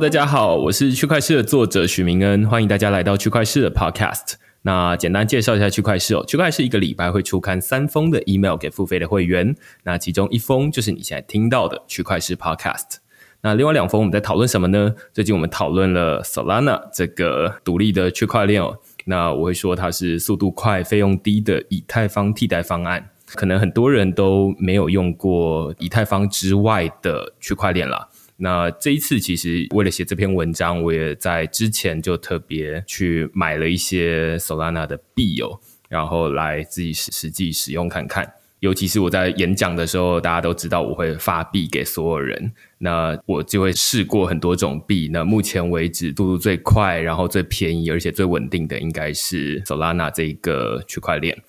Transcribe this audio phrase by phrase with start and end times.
[0.00, 4.34] 大家好，我是区块市的作者许明恩，欢迎大家来到区块市的 Podcast。
[4.62, 12.98] 那简单介绍一下区块市哦，区块市一个礼拜会出刊三封的 email 给付费的会员，那其中一封就是你现在听到的区块市 Podcast。
[13.40, 14.94] 那另外两封我们在讨论什么呢？
[15.12, 23.10] 最近我们讨论了 Solana 这个独立的区块链哦，那我会说它是速度快、费用低的以太坊替代方案。
[23.34, 28.08] 可能很多人都没有用过以太坊之外的区块链了。
[28.40, 38.32] 那这一次，其实为了写这篇文章，我也在之前就特别去买了一些 Solana 的币哦，然后来自己实实际使用看看。
[38.60, 45.08] 尤其是我在演讲的时候，大家都知道我会发币给所有人，那我就会试过很多种币。
[45.12, 51.40] 那目前为止，速度最快、然后最便宜，而且最稳定的，应该是 Solana 这一个区块链。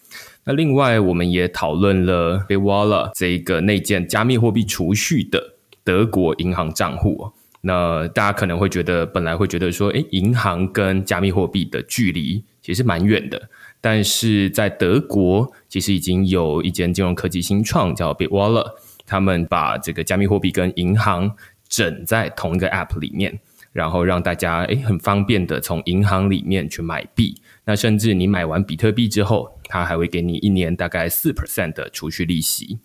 [0.44, 5.59] 那另外，我们也讨论了 b i w a l a 这一个内建加密货币储蓄的。
[5.84, 13.50] 德国银行账户，那大家可能会觉得，本来会觉得说，诶，银行跟加密货币的距离其实蛮远的。
[13.82, 18.74] 但是在德国，其实已经有一间金融科技新创叫 Bitwallet，
[19.06, 21.34] 他们把这个加密货币跟银行
[21.68, 23.40] 整在同一个 App 里面，
[23.72, 27.42] 然后让大家诶很方便的从银行里面去买币。
[27.66, 32.80] 那甚至你买完比特币之后，它还会给你一年大概四 percent 的储蓄利息。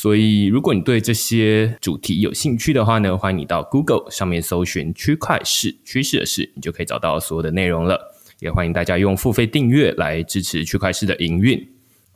[0.00, 8.14] 所以，如果你对这些主题有兴趣的话呢，欢迎你到 Google 上面搜寻“区块市趋势的事”，你就可以找到所有的内容了。
[8.38, 11.68] 也欢迎大家用付费订阅来支持区块市的营运。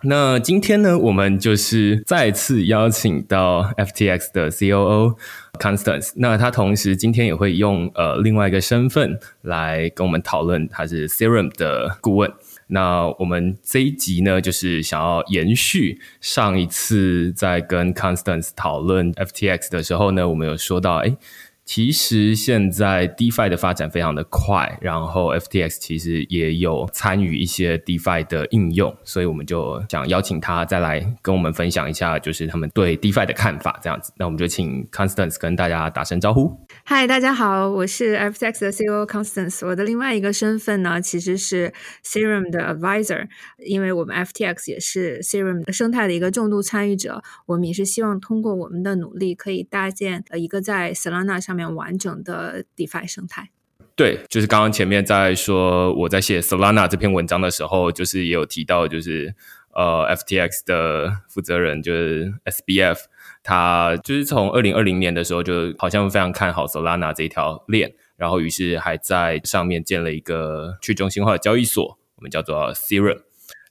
[0.04, 5.16] 那今天呢，我们就是再次邀请到 FTX 的 COO
[5.58, 12.32] Constance，那他同时今天也会用呃另外一个身份来跟我们讨论，他是 Serum 的顾问。
[12.72, 21.16] 那我们这一集呢，就是想要延续上一次在跟 Constance 讨论 FTX 的时候呢，我们有说到，哎。
[21.64, 34.12] 其实现在 DeFi 的发展非常的快，然后 FTX 其实也有参与一些 DeFi 的应用，所以我们就想邀请他再来跟我们分享一下，就是他们对 DeFi 的看法这样子。
[34.16, 36.52] 那我们就请 Constance 跟大家打声招呼。
[36.84, 39.64] 嗨，大家好，我是 FTX 的 CEO Constance。
[39.64, 41.72] 我的另外一个身份呢，其实是
[42.04, 43.28] Serum 的 Advisor，
[43.64, 51.52] 因为我们 FTX 也是 Serum 生态的一个重度参与者，我们也是希望通过我们的努力，可以搭建呃一个在 Solana 上。
[51.52, 53.50] 面完整的 DeFi 生态，
[53.94, 59.34] 对，就是刚刚前面在说我在写 Solana 这篇文章的时候，就是也有提到，就是
[59.74, 62.98] 呃 FTX 的负责人就是 SBF，
[63.42, 73.20] 他就是从二零二零年的时候就好像非常看好 Solana 这一条链，然后于是还在上面建了一个去中心化的交易所，我们叫做 Serum。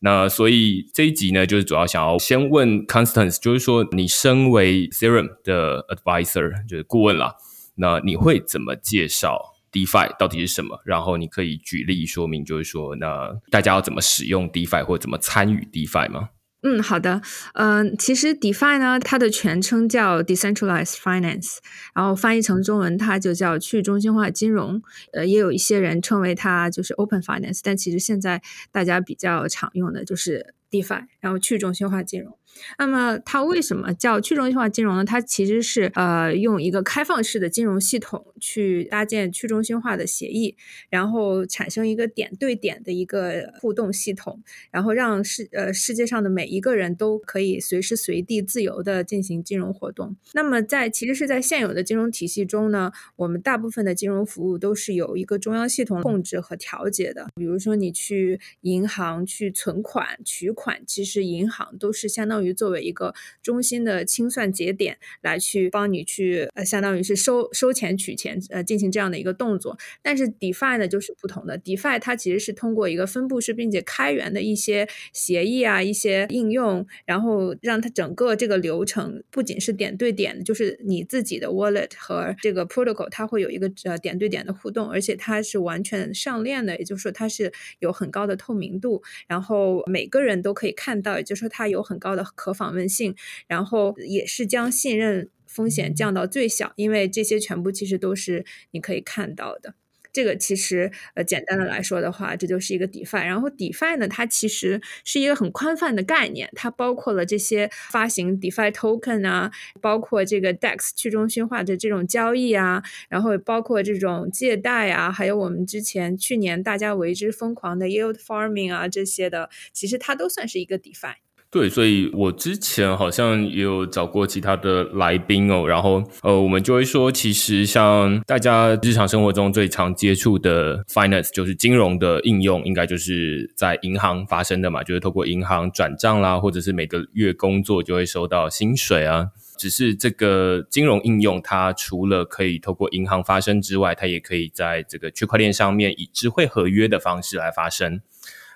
[0.03, 7.35] 那所以这一集呢，就是主要想要先问 Constance，就是说你身为 Serum 的 Advisor，就是顾问啦。
[7.81, 10.80] 那你会怎么介绍 DeFi 到底是什么？
[10.86, 16.30] 然后你可以举例说明，就是说，那大家要怎么使用 DeFi 或怎么参与 DeFi 吗？
[16.62, 17.24] 嗯，好的。
[17.53, 21.58] 嗯，其实 DeFi 呢，它的全称叫 Decentralized Finance，
[21.96, 24.80] 然后翻译成中文，它就叫去中心化金融。
[25.14, 32.38] 呃，也有一些人称为它就是 Open Finance，但其实现在大家比较常用的就是 DeFi，然后去中心化金融。
[32.78, 35.06] 那么它为什么叫去中心化金融呢？
[35.06, 40.56] 它其实是呃用一个开放式的金融系统去搭建去中心化的协议，
[40.90, 50.16] 然后产生一个点对点的一个互动系统，然后让世呃世界上的每一个人都可以随时随地自由的进行金融活动。
[50.34, 57.28] 那么在其实是在现有的金融体系中呢，我们大部分的金融服务都是有一个中央系统控制和调节的。
[57.36, 62.41] 比如说你去银行去存款取款，其实银行都是相当。
[62.46, 69.78] 于作为一个中心的清算节点来去帮你去呃，相当于是收收钱取钱呃，进行这样的一个动作。
[70.02, 92.22] 但是 DeFi 呢就是不同的，DeFi 它其实是通过一个分布式并且开源的一些协议啊、一些应用，然后让它整个这个流程不仅是点对点，就是你自己的 Wallet 和这个 Protocol 它会有一个呃点对点的互动，而且它是完全上链的，也就是说它是有很高的透明度，然后每个人都可以看到，也就是说它有很高的。
[92.36, 93.16] 可访问性，
[93.48, 99.76] 然后也是将信任风险降到最小，因为这些全部其实都是你可以看到的。
[100.14, 103.24] 这个其实呃简单的来说的话，这就是一个 DeFi。
[103.26, 109.50] 然后 DeFi 呢，它其实是一个很宽泛的概念，它包括了这些发行 DeFi token 啊，
[109.80, 121.16] 包括这个 DEX 去中心化的这种交易啊，然后包括这种借贷啊，还有我们之前去年大家为之疯狂的 Yield Farming 啊这些的，其实它都算是一个 DeFi。
[121.52, 139.28] 对，所以我之前好像也有找过其他的来宾哦，然后呃，我们就会说，其实像大家日常生活中最常接触的 finance，就是金融的应用，应该就是在银行发生的嘛，就是透过银行转账啦，或者是每个月工作就会收到薪水啊。
[139.58, 148.00] 只是这个金融应用，它除了可以透过银行发生之外，它也可以在这个区块链上面以智慧合约的方式来发生。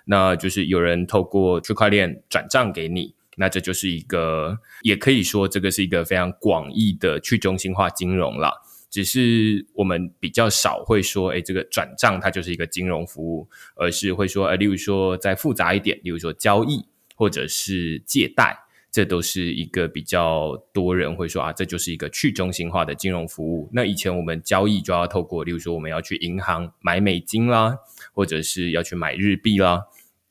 [0.05, 8.61] 那就是有人透过区块链转账给你，那这就是一个，也可以说这个是一个非常广义的去中心化金融了。
[8.87, 18.57] 只是我们比较少会说，哎，这个转账它就是一个金融服务，而是会说，呃，例如说再复杂一点，例如说交易或者是借贷，
[18.89, 23.69] 这都是一个比较多人会说啊，这就是一个去中心化的金融服务。
[23.73, 27.75] 那以前我们交易就要透过，例如说我们要去银行买美金啦，
[28.13, 29.81] 或者是要去买日币啦。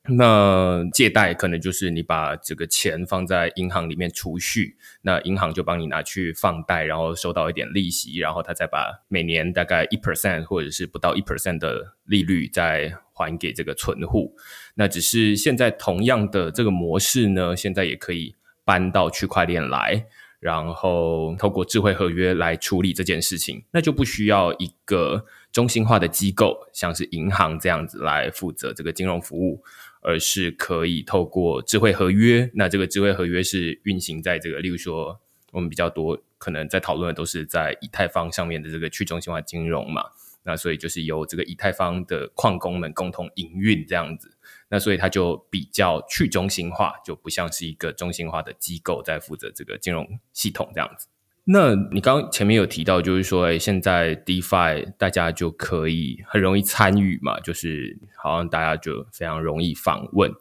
[0.07, 14.37] 那借贷可能就是你把这个钱放在银行里面储蓄，那银行就帮你拿去放贷，然后收到一点利息，然后他再把每年大概一 percent 或者是不到一 percent 的利率再还给这个存户。
[14.75, 20.05] 那只是现在同样的这个模式呢，现在也可以搬到区块链来，
[20.39, 29.65] 然后透过智慧合约来处理这件事情，那就不需要一个中心化的机构，像是银行这样子来负责这个金融服务。
[30.05, 35.19] 而是可以透过智慧合约，那这个智慧合约是运行在这个，例如说
[35.51, 40.05] 我们比较多可能在讨论的都是在以太坊上面的这个去中心化金融嘛，
[40.43, 44.37] 那所以就是由这个以太坊的矿工们共同营运这样子，
[44.69, 51.09] 那所以它就比较去中心化，就不像是一个中心化的机构在负责这个金融系统这样子。
[51.47, 60.33] 那你刚刚前面有提到，就是说，哎，现在 DeFi 大家就可以很容易参与嘛，就是好像大家就非常容易访问。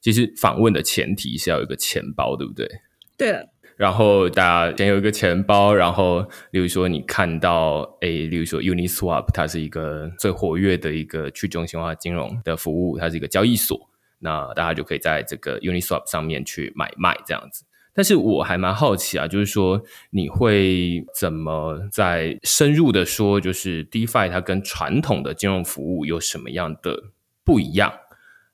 [0.00, 2.68] 其实访问的前提是要有一个钱包，对不对？
[3.16, 3.48] 对了。
[3.76, 13.88] 然后大家先有一个钱包，然后例如说你看到，诶，例如说 Uniswap，它是一个最活跃的一个去中心化金融的服务，它是一个交易所，
[14.18, 17.64] 那大家就可以在这个 Uniswap 上面去买卖这样子。
[17.98, 27.10] 但是我还蛮好奇啊，就是说你会怎么在深入的说，就是 DeFi 它跟传统的金融服务有什么样的
[27.42, 27.92] 不一样，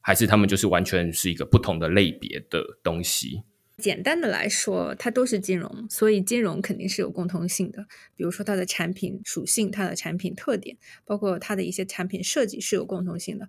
[0.01, 3.43] 还是他们就是完全是一个不同的类别的东西？
[3.77, 7.85] 简单的来说，它都是金融，所以金融肯定是有共通性的。
[8.17, 13.47] 比如说它的产品属性、它的产品特点，包括它的一些产品设计是有共通性的。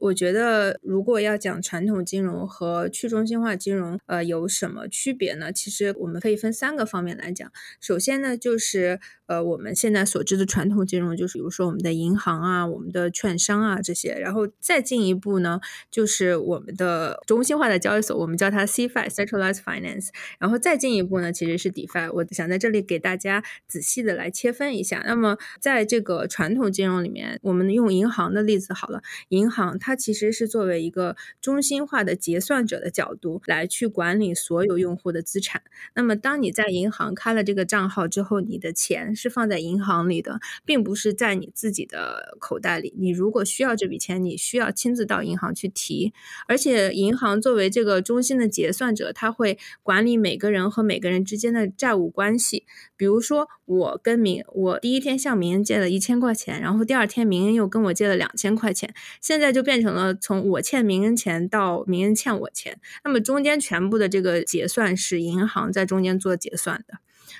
[0.00, 5.52] 我觉得，如果要讲传统金融和去中心化金融，呃，有什么区别呢？
[5.52, 7.52] 其实我们可以分三个方面来讲。
[7.78, 14.14] 首先呢，就是呃，我们现在所知的传统金融，就是比如说我们的银行啊、我们的券商啊这些。
[14.18, 15.60] 然后再进一步呢，
[15.90, 20.08] 就是我们的中心化的交易所，我们叫它 CFI（Centralized Finance）。
[20.38, 22.10] 然后再进一步呢，其实是 DeFi。
[22.12, 25.02] 我想在这里给大家仔细的来切分一下。
[25.06, 29.78] 那么在这个传统金融里面，我们用银行的例子好了，银行。
[29.82, 35.60] 它其实是作为一个中心化的结算者的角度来去管理所有用户的资产。
[35.96, 42.94] 那么，当你在银行开了这个账号之后，你的钱是放在银行里的，并不是在你自己的口袋里。
[42.96, 46.12] 你如果需要这笔钱，你需要亲自到银行去提。
[46.46, 52.64] 而且，银行作为这个中心的结算者，他会管理每个人和每个人之间的债务关系。
[52.96, 59.71] 比如说，我跟明，我第一天向明恩借了一千块钱，然后第二天明恩又跟我借了两千块钱，现在就变。
[59.72, 66.98] 变成了从我欠名人钱到名人欠我钱，那么中间全部的这个结算是银行在中间做结算的。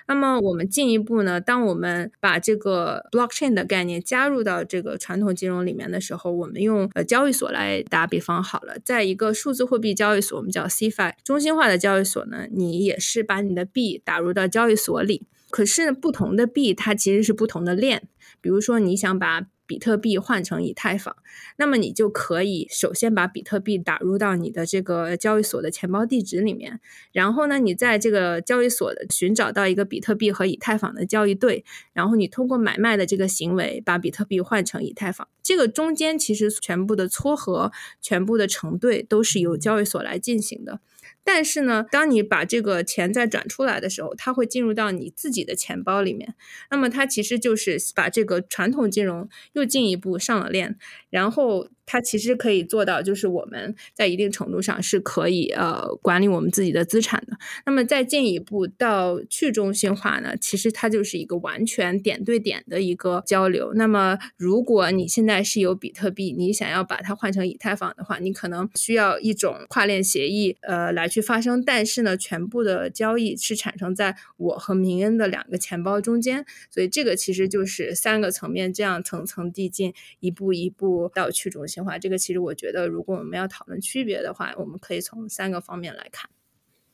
[0.08, 18.08] 那么我们进一步呢，当我们把这个 blockchain 的概念加入到这个传统金融里面的时候，我们用呃交易所来打比方好了，在一个数字货币交易所，我们叫 CFI 中心化的交易所呢，你也是把你的币打入到交易所里，可是不同的币它其实是不同的链，
[18.40, 19.42] 比如说你想把
[19.72, 21.16] 比特币换成以太坊，
[21.56, 26.78] 那么你就可以首先把比特币打入到你的这个交易所的钱包地址里面，
[27.10, 31.64] 然后呢，你在这个交易所的寻找到一个比特币和以太坊的交易对，
[31.94, 40.80] 然后你通过买卖的这个行为把比特币换成以太坊，这个中间其实全部的撮合、全部的成对都是由交易所来进行的。
[41.24, 46.34] 但是呢，当你把这个钱再转出来的时候，它会进入到你自己的钱包里面。
[46.70, 50.76] 那么它其实就是把这个传统金融又进一步上了链，
[51.10, 51.68] 然后。
[51.92, 57.36] 它其实可以做到，就是我们在一定程度上是可以呃管理我们自己的资产的。
[57.66, 63.74] 那么再进一步到去中心化呢，其实它就是一个完全点对点的一个交流。
[63.74, 81.98] 那么如果你现在是有比特币，你想要把它换成以太坊的话，你可能需要一种跨链协议呃来去发生，但是呢，全部的交易是产生在我和明恩的两个钱包中间，所以这个其实就是三个层面这样层层递进，一步一步到去中心话。
[81.98, 86.30] 这个其实我觉得，如果我们要讨论区别的话，我们可以从三个方面来看。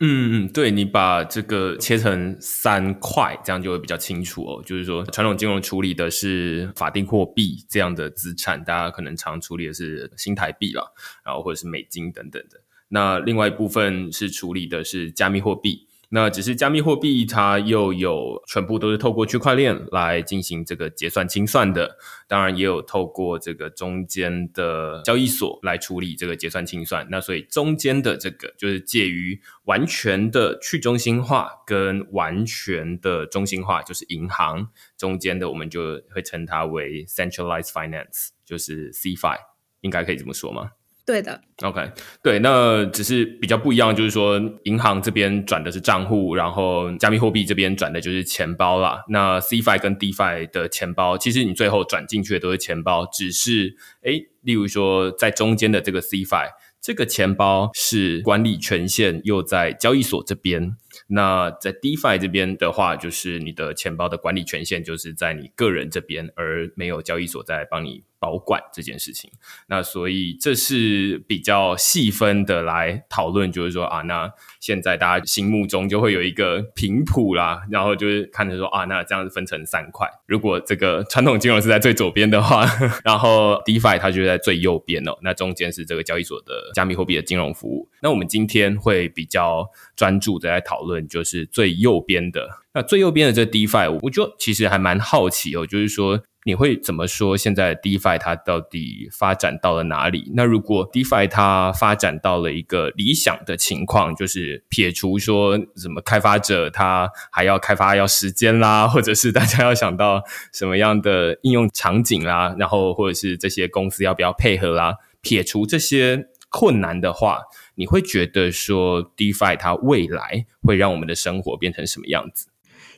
[0.01, 4.63] 嗯嗯，对你把这个切成三块，这样就会比较清楚哦。
[4.65, 12.61] 就是说，传统金融处理的是法定货币这样的资产，大家可能常处理的是新台币了，然后或者是美金等等的。
[12.91, 15.88] 那另外一部分是处理的是加密货币。
[16.11, 27.07] 那只是加密货币，它又有全部都是透过区块链来进行这个结算清算的，当然也有透过这个中间的交易所来处理这个结算清算。
[27.11, 39.37] 那所以中间的这个就是介于完全的去中心化跟完全的中心化，就是银行中间的，我们就会称它为 centralized finance，就是 CFI，
[39.83, 40.71] 应该可以这么说吗？
[41.09, 41.91] 对的，OK，
[42.23, 49.03] 对，那只是比较不一样，就是说银行这边转的是账户，然后加密货币这边转的就是钱包啦。
[49.09, 56.51] 那 CFI 跟 DFI 的钱包，其实你最后转进去的都是钱包，只是诶，例如说在中间的这个 CFI，
[56.83, 60.77] 这个钱包是管理权限又在交易所这边。
[61.07, 69.31] 那在 DeFi 这边的话，就是你的钱包的管理权限就是在你个人这边，而没有交易所在帮你保管这件事情。
[69.69, 80.09] 那所以这是比较细分的来讨论，就是说啊，那现在大家心目中就会有一个频谱啦，然后就是看着说啊，那这样子分成三块。
[80.27, 82.67] 如果这个传统金融是在最左边的话，
[83.05, 87.89] 然后 DeFi 它就在最右边哦，那中间是这个交易所的加密货币的金融服务。
[88.03, 89.65] 那我们今天会比较
[89.95, 90.88] 专注的在讨论。
[90.89, 100.33] 论就是最右边的那最右边的这 DeFi，我就其实还蛮好奇哦，就是说你会怎么说现在 DeFi 它到底发展到了哪里？
[100.35, 117.41] 那如果 DeFi 它发展到了一个理想的情况，就是撇除说什么开发者他还要开发要时间啦，或者是大家要想到什么样的应用场景啦，然后或者是这些公司要不要配合啦，撇除这些困难的话。
[117.79, 122.49] 你会觉得说，DeFi 它未来会让我们的生活变成什么样子？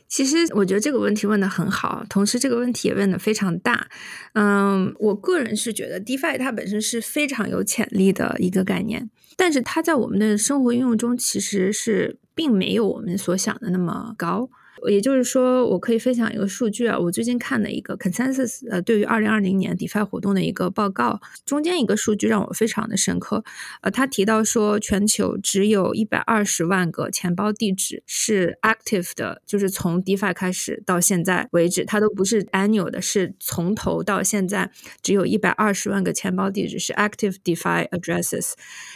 [0.07, 3.87] 其实我觉得这个问题问的很好，同时这个问题也问的非常大。
[4.33, 14.49] 嗯，我个人是觉得 DeFi 它本身是非常有潜力的一个概念，但是它在我们的生活应用中其实是并没有我们所想的那么高。
[14.89, 23.43] 也就是说，我可以分享一个数据啊，我最近看的一个 consensus，呃，对于二零二零年 DeFi 活动的一个报告，中间一个数据让我非常的深刻，
[23.81, 34.71] 呃，他提到说，全球只有一百二十万个钱包地址是 active 的，就是从 DeFi 开始到现在为止，它都不是 annual 的，是从头到现在
[35.03, 38.53] 只有一百二十万个钱包地址是 active DeFi addresses，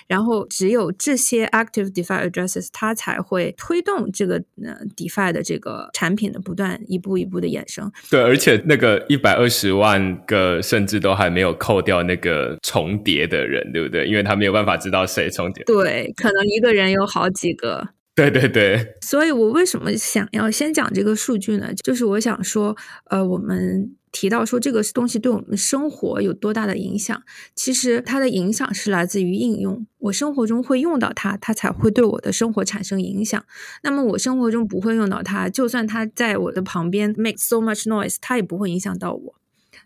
[0.08, 5.75] 然后只有这些 active DeFi addresses，它才会推动这个呃 DeFi 的这个。
[5.94, 14.06] 产品的不断一步一步的衍生，对，而且那个一百二十万个，甚至都还没有扣掉那个重叠的人，对不对？
[14.06, 18.96] 因为他没有办法知道谁重叠，对，可能一个人有好几个，对对对。
[19.02, 21.74] 所以我为什么想要先讲这个数据呢？
[21.84, 22.76] 就是我想说，
[23.10, 23.96] 呃，我们。
[24.16, 27.22] 提到说这个东西对我们生活有多大的影响？
[27.54, 29.86] 其实它的影响是来自于应用。
[29.98, 33.44] 我生活中会用到它，它才会对我的生活产生影响。
[33.84, 39.36] 那么我生活中不会用到它，就算它在我的旁边 make so much noise，它也不会影响到我。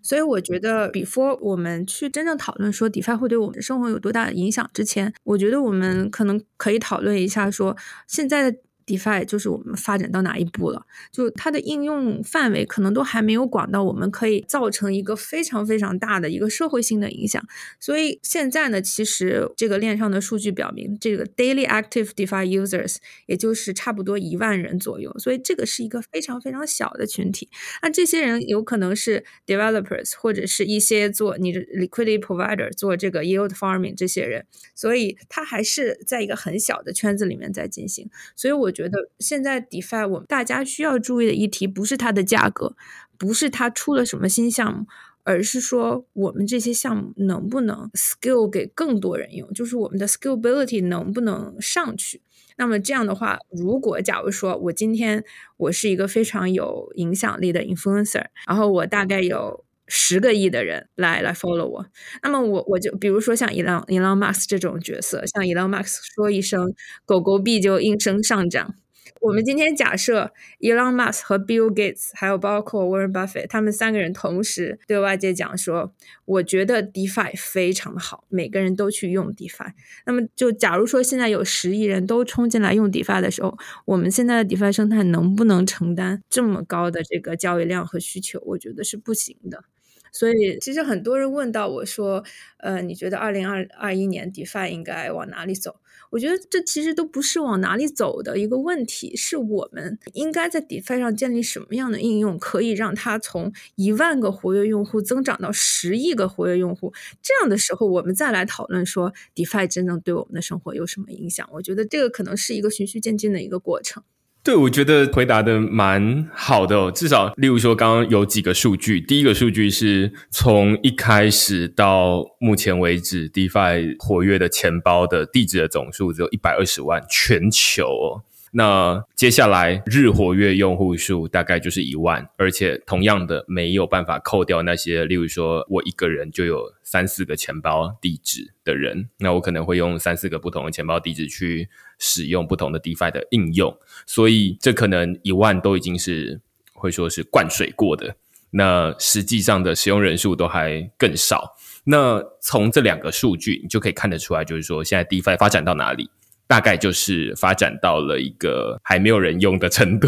[0.03, 8.57] 所以我觉得，before 我们去真正讨论说 DeFi 会对我们的生活有多大的影响之前，我觉得我们可能可以讨论一下说现在的。
[8.89, 10.84] DeFi 就是我们发展到哪一步了？
[11.12, 17.46] 就它的应用范围可能都还没有广到我们可以造成一个非常非常大的一个社会性的影响。
[17.79, 22.96] 所以现在呢，其实这个链上的数据表明，这个 Daily Active DeFi Users
[23.27, 25.13] 也就是差不多一万人左右。
[25.19, 27.50] 所以这个是一个非常非常小的群体。
[27.84, 34.48] 那这些人有可能是 Developers 或者是一些做你的 Liquidity Provider 做这个 Yield Farming 这些人。
[34.74, 38.10] 所以它还是在一个很小的圈子里面在进行。
[38.36, 38.74] 所以我。
[38.79, 42.77] 觉得现在 DeFi 我大家需要注意的议题不是它的价格，
[43.17, 44.86] 不是它出了什么新项目，
[45.24, 52.21] 而是说我们这些项目能不能 skill 给更多人用，就是我们的 skillability 能不能上去。
[52.55, 55.25] 那么这样的话，如果假如说我今天
[55.57, 61.86] 我是一个非常有影响力的 influencer，然后我大概有十个亿的人来来 follow 我。
[62.24, 66.74] 那么我我就比如说像 Elon Elon Musk 这种角色，像 Elon Musk 说一声，
[67.05, 68.75] 狗狗币就应声上涨。
[69.22, 70.31] 我们今天假设
[70.62, 75.93] Elon Musk 和 Bill Gates，还有包括 Warren Buffett，他们三个人同时对外界讲说，
[76.24, 79.74] 我觉得 DeFi 非常的好，每个人都去用 DeFi。
[80.05, 88.39] 那么就假如说现在有十亿人都冲进来用 DeFi 的时候，我们现在的 DeFi 生态能不能承担这么高的这个交易量和需求？
[88.46, 89.65] 我觉得是不行的。
[90.11, 92.23] 所以其实很多人问到我说，
[92.57, 95.79] 呃，你觉得二零二二一年 DeFi 应该往哪里走？
[96.11, 106.91] 我觉得这其实都不是往哪里走的一个问题，是我们应该在 DeFi 上建立什么样的应用，可以让它从一万个活跃用户增长到十亿个活跃用户。
[107.21, 111.47] 这样的时候，我们再来讨论说 DeFi 真正对我们的生活有什么影响。
[111.53, 114.01] 我觉得这个可能是一个循序渐进的一个过程。
[114.41, 116.89] 对，我觉得回答的蛮好的哦。
[116.89, 119.01] 至少，例如说，刚刚有几个数据。
[119.01, 128.24] 第一个数据是从一开始到目前为止，DeFi 活跃的钱包的地址的总数只有一百二十万，全球哦。
[128.51, 141.69] 那接下来日活跃用户数大概就是一万，而且同样的没有办法扣掉那些，例如说我一个人就有三四个钱包地址的人，那我可能会用三四个不同的钱包地址去
[142.00, 143.77] 使用不同的 DeFi 的应用，
[144.08, 146.41] 所以这可能一万都已经是
[146.74, 148.15] 会说是灌水过的，
[148.51, 151.56] 那实际上的使用人数都还更少。
[151.84, 156.10] 那从这两个数据，你就可以看得出来，就是说现在 DeFi 发展到哪里？
[156.50, 160.08] 大概就是发展到了一个还没有人用的程度，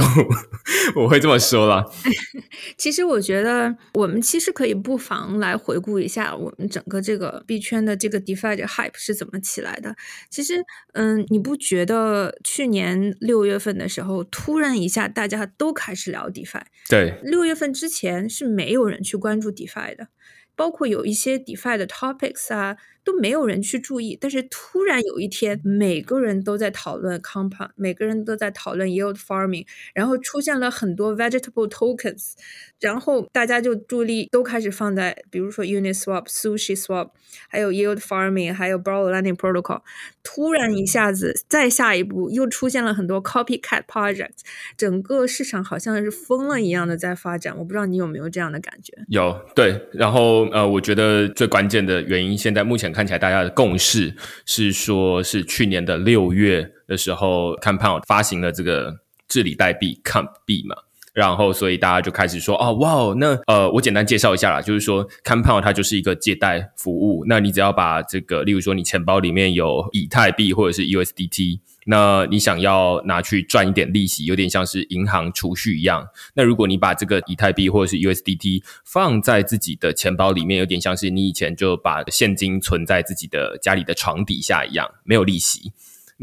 [0.97, 1.85] 我会这么说啦。
[2.75, 9.95] 其实我觉得，我们其实可以不妨来回顾一下我们整个这个币圈的这个 DeFi 的 hype 是怎么起来的。
[10.31, 10.55] 其实，
[10.93, 16.63] 嗯，你不觉得去年六月份的时候，突然一下大家都开始聊 DeFi？
[16.89, 20.07] 对，六月份之前是没有人去关注 DeFi 的，
[20.55, 22.77] 包括有一些 DeFi 的 topics 啊。
[23.03, 29.65] 都没有人去注意，但是突然有一天，每个人都在讨论 compound，每个人都在讨论 yield farming，
[29.95, 32.33] 然后出现了很多 vegetable tokens，
[32.79, 37.09] 然后大家就注意力都开始放在，比如说 Uniswap、Sushi Swap，
[37.49, 39.81] 还有 yield farming，还有 Borrow Lending Protocol。
[40.21, 44.41] 突然一下子，再下一步又出现了很多 copycat project，
[44.77, 47.57] 整个市场好像是疯了一样的在发展。
[47.57, 48.93] 我不知道你有没有这样的感觉？
[49.07, 49.81] 有，对。
[49.91, 52.90] 然后呃，我觉得最关键的原因，现在目前。
[52.91, 58.93] 看起来大家的共识是说，是去年的六月的时候，Compound 发行了这个
[59.27, 60.75] 治理代币 Comp 币嘛，
[61.13, 71.59] 然后所以大家就开始说，哦，哇哦，那呃，我简单介绍一下啦，就是说 Compound 它就是一个借贷服务，那你只要把这个，例如说你钱包里面有以太币或者是 USDT。
[71.91, 76.07] 那你想要拿去赚一点利息，有点像是银行储蓄一样。
[76.35, 85.73] 那如果你把这个以太币或者是 USDT 放在自己的钱包里面，有点像是你以前就把现金存在自己的家里的床底下一样，没有利息。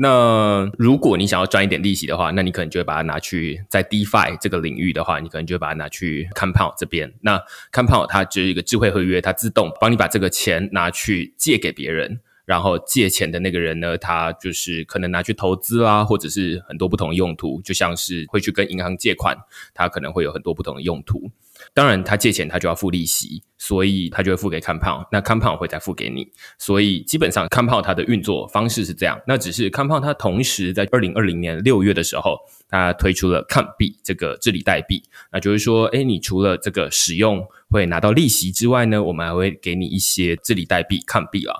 [0.00, 7.12] 那如果你想要赚一点利息的话，那你可能就会把它拿去在 DeFi 这个领域的话，你可能就会把它拿去 Compound 这边。
[7.20, 7.38] 那
[7.72, 12.20] Compound 它就是一个智慧合约，它自动帮你把这个钱拿去借给别人。
[12.48, 19.36] 然后借钱的那个人呢，他就是可能拿去投资啦，或者是很多不同的用途，就像是会去跟银行借款，
[19.74, 21.30] 他可能会有很多不同的用途。
[21.74, 26.26] 当然，他借钱他就要付利息，所以他就会付给康胖那康胖会再付给你。
[26.56, 29.20] 所以基本上康胖它的运作方式是这样。
[29.26, 32.38] 那只是 Compound 它同时在二零二零年六月的时候，
[32.70, 41.54] 它推出了 Com 币这个治理代币，那就是说，哎，你除了这个使用会拿到利息之外呢，我们还会给你一些治理代币 Com 币啊。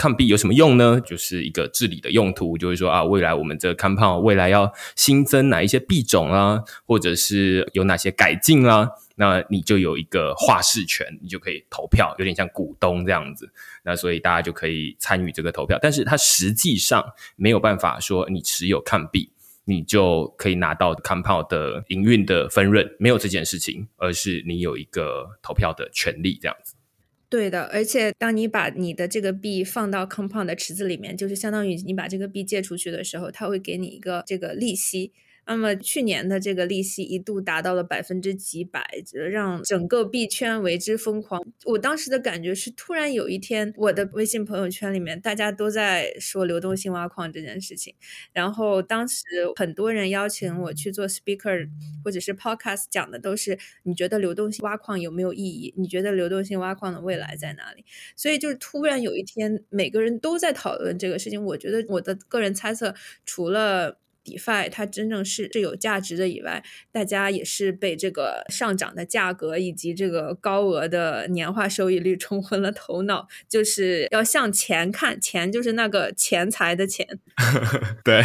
[0.00, 0.98] 抗币有什么用呢？
[1.04, 13.52] 就是一个治理的用途，就是说啊，未来我们这个 compound 未来要新增哪一些币种啊，或者是有哪些改进啊，那你就有一个话事权，你就可以投票，有点像股东这样子。
[13.84, 17.04] 那所以大家就可以参与这个投票，但是它实际上
[17.36, 19.30] 没有办法说你持有抗币，
[19.66, 26.76] 你就可以拿到 compound 的营运的分润，没有这件事情，而是你有一个投票的权利这样子。
[27.30, 35.12] 对的，而且当你把你的这个币放到 Compound 的池子里面，就是相当于你把这个币借出去的时候，它会给你一个这个利息。
[35.50, 38.88] 那么去年的这个利息一度达到了百分之几百，
[39.32, 41.44] 让整个币圈为之疯狂。
[41.64, 47.92] 我当时的感觉是，突然有一天，我的微信朋友圈里面大家都在说流动性挖矿这件事情。
[48.32, 49.24] 然后当时
[49.56, 51.68] 很多人邀请我去做 speaker
[52.04, 55.74] 或者是 podcast，讲的都是你觉得流动性挖矿有没有意义？
[55.76, 57.84] 你觉得流动性挖矿的未来在哪里？
[58.14, 61.44] 所以就是突然有一天，每个人都在讨论这个事情。
[61.44, 62.94] 我觉得我的个人猜测，
[63.26, 63.98] 除了
[64.30, 66.62] DeFi 它真正是是有价值的以外，
[66.92, 77.18] 大家也是被这个上涨的价格以及这个高额的年化收益率 冲昏了头脑，就是要向钱看，钱就是那个钱财的钱。
[78.04, 78.22] 对。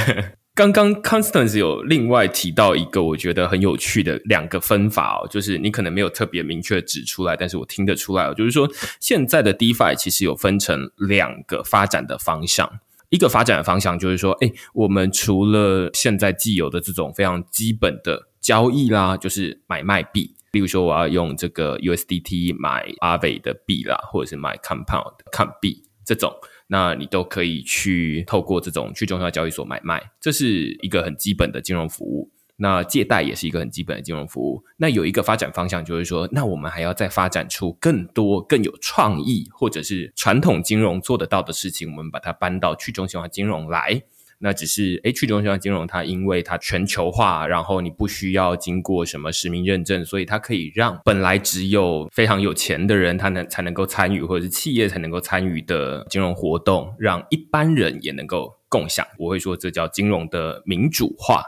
[0.56, 12.80] 刚刚 Constance 有另外提到一个我觉得很有趣的两个分法哦，就是你可能没有特别明确指出来，但是我听得出来哦，就是说现在的 DeFi 其实有分成两个发展的方向，
[13.16, 26.30] 一个发展的方向就是说，哎，我们除了现在既有的这种非常基本的交易啦，就是买卖币，例如说我要用这个 USDT 买阿伟的币啦，或者是买 Compound 看币这种。
[26.68, 32.32] 那你都可以去透过这种去中心化交易所买卖，这是一个很基本的金融服务。
[32.58, 34.64] 那借贷也是一个很基本的金融服务。
[34.78, 44.04] 那有一个发展方向就是说，那我们还要再发展出更多更有创意，或者是传统金融做得到的事情，我们把它搬到去中心化金融来。
[44.40, 59.08] 那只是诶，去中心化金融它因为它全球化，然后你不需要经过什么实名认证，所以它可以让本来只有非常有钱的人，他能才能够参与，或者是企业才能够参与的金融活动，让一般人也能够共享。
[59.18, 61.42] 我会说这叫金融的民主化。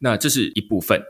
[0.00, 1.00] 那这是一部分。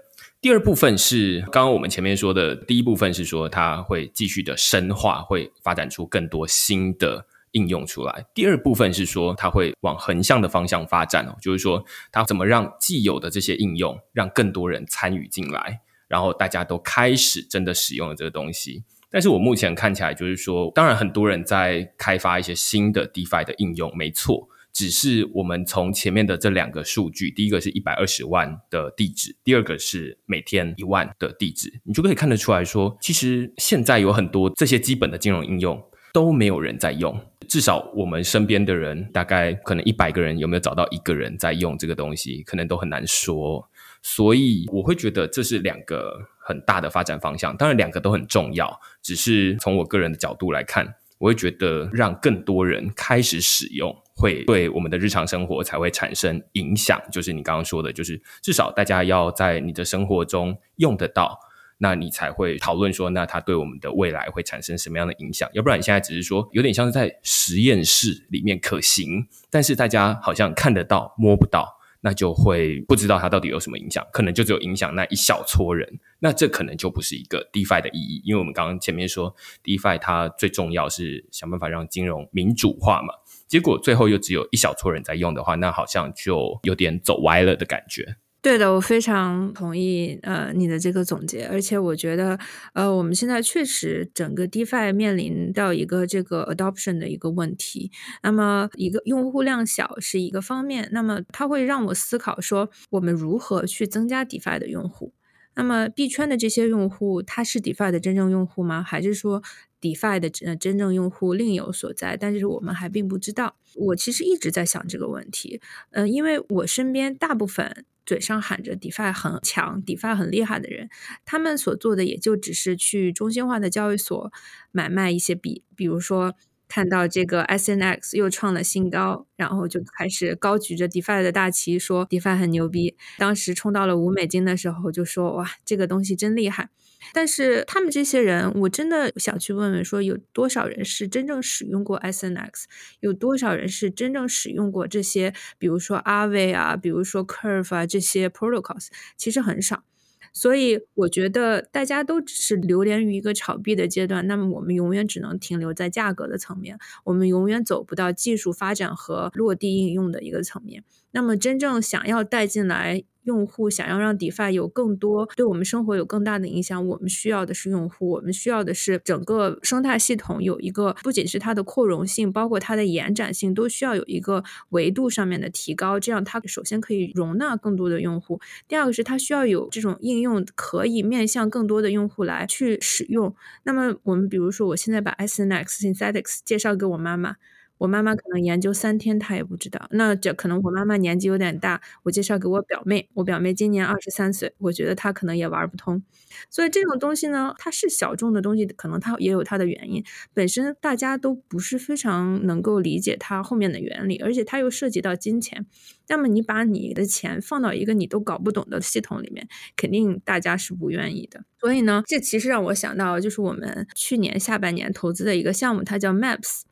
[0.40, 7.26] 第二部分是刚刚我们前面说的，第一部分是说它会继续的深化，会发展出更多新的。
[7.52, 8.24] 应用出来。
[8.32, 18.84] 第二部分是说，它会往横向的方向发展哦，就是说，它怎么让既有的这些应用让更多人参与进来，然后大家都开始真的使用了这个东西。
[19.10, 24.48] 但是我目前看起来，就是说，当然很多人在开发一些新的 DeFi 的应用，没错。
[24.72, 35.82] 只是我们从前面的这两个数据，第一个是一百二十万的地址，第二个是每天一万的地址，你就可以看得出来说，其实现在有很多这些基本的金融应用。
[36.12, 43.70] 都没有人在用，至少我们身边的人，大概可能一百个人，有没有找到一个人在用这个东西，可能都很难说。
[44.02, 48.80] 所以我会觉得这是两个很大的发展方向，当然两个都很重要。
[49.00, 56.98] 只是从我个人的角度来看，我会觉得让更多人开始使用，会对我们的日常生活才会产生影响。
[57.12, 61.38] 就是你刚刚说的，就是至少大家要在你的生活中用得到。
[61.82, 65.48] 那你才会讨论说，那它对我们的未来会产生什么样的影响？
[65.52, 76.00] 要不然你现在只是说，有点像是在实验室里面可行，但是大家好像看得到摸不到，那就会不知道它到底有什么影响，可能就只有影响那一小撮人。
[76.18, 79.34] 那这可能就不是一个 DeFi 的意义，因为我们刚刚前面说
[79.64, 83.14] DeFi 它最重要是想办法让金融民主化嘛，
[83.46, 88.16] 结果最后又只有一小撮人在用的话，那好像就有点走歪了的感觉。
[88.42, 92.38] 对的，我非常同意呃你的这个总结，而且我觉得
[92.72, 97.92] 呃我们现在确实整个 DeFi 面临到一个这个 adoption 的一个问题。
[98.22, 105.12] 那么一个用户量小是一个方面，那么它会让我思考说我们如何去增加 DeFi 的用户。
[105.54, 108.82] 那么币圈的这些用户，他是 DeFi 的真正用户吗？
[108.82, 109.42] 还是说
[109.82, 112.16] DeFi 的真真正用户另有所在？
[112.16, 113.56] 但是我们还并不知道。
[113.74, 117.84] 我其实一直在想这个问题，嗯，因为我身边大部分。
[118.10, 120.88] 嘴上喊着 DeFi 很强，DeFi 很厉害的人，
[121.24, 124.32] 他们所做的也就只是去中心化的交易所
[124.72, 126.34] 买卖一些币，比如说
[126.66, 132.96] 看到这个 SNX 又创了新高，然后就开始高举着 DeFi 的大旗，说 DeFi 很牛逼。
[133.16, 136.70] 当时冲到了五美金的时候，就说哇，这个东西真厉害。
[137.12, 142.64] 但是他们这些人，我真的想去问问，说有多少人是真正使用过 SNX，
[143.00, 149.84] 有多少人是真正使用过这些，比如说 Aave 啊，比如说 Curve 啊这些 protocols，其实很少。
[150.32, 160.84] 所以我觉得大家都只是流连于一个炒币的阶段，那么我们永远只能停留在价格的层面，我们永远走不到技术发展和落地应用的一个层面。
[161.10, 163.02] 那么真正想要带进来。
[163.24, 176.00] 用户想要让 DeFi 有更多对我们生活有更大的影响，我们需要的是用户，我们需要的是整个生态系统有一个不仅是它的扩容性，包括它的延展性，都需要有一个维度上面的提高。
[176.00, 183.34] 这样它首先可以容纳更多的用户，第二个是它需要有这种应用可以面向更多的用户来去使用。
[183.64, 187.36] 那么我们比如说，我现在把 SNX Synthetics 介绍给我妈妈。
[187.80, 189.86] 我妈妈可能研究三天，她也不知道。
[189.90, 196.02] 那这可能我妈妈年纪有点大，我介绍给我表妹，我表妹今年二十三岁，我觉得她可能也玩不通。
[196.50, 200.04] 所以这种东西呢，它是小众的东西，可能它也有它的原因。
[200.34, 205.64] 本身大家都不是非常能够理解它后面的原理，而且它又涉及到金钱。
[206.08, 211.44] 那么你把你的钱放到一个你都搞不懂的系统里面，肯定大家是不愿意的。
[211.58, 216.62] 所以呢，这其实让我想到，就是我们去年下半年投资的一个项目，它叫 Maps。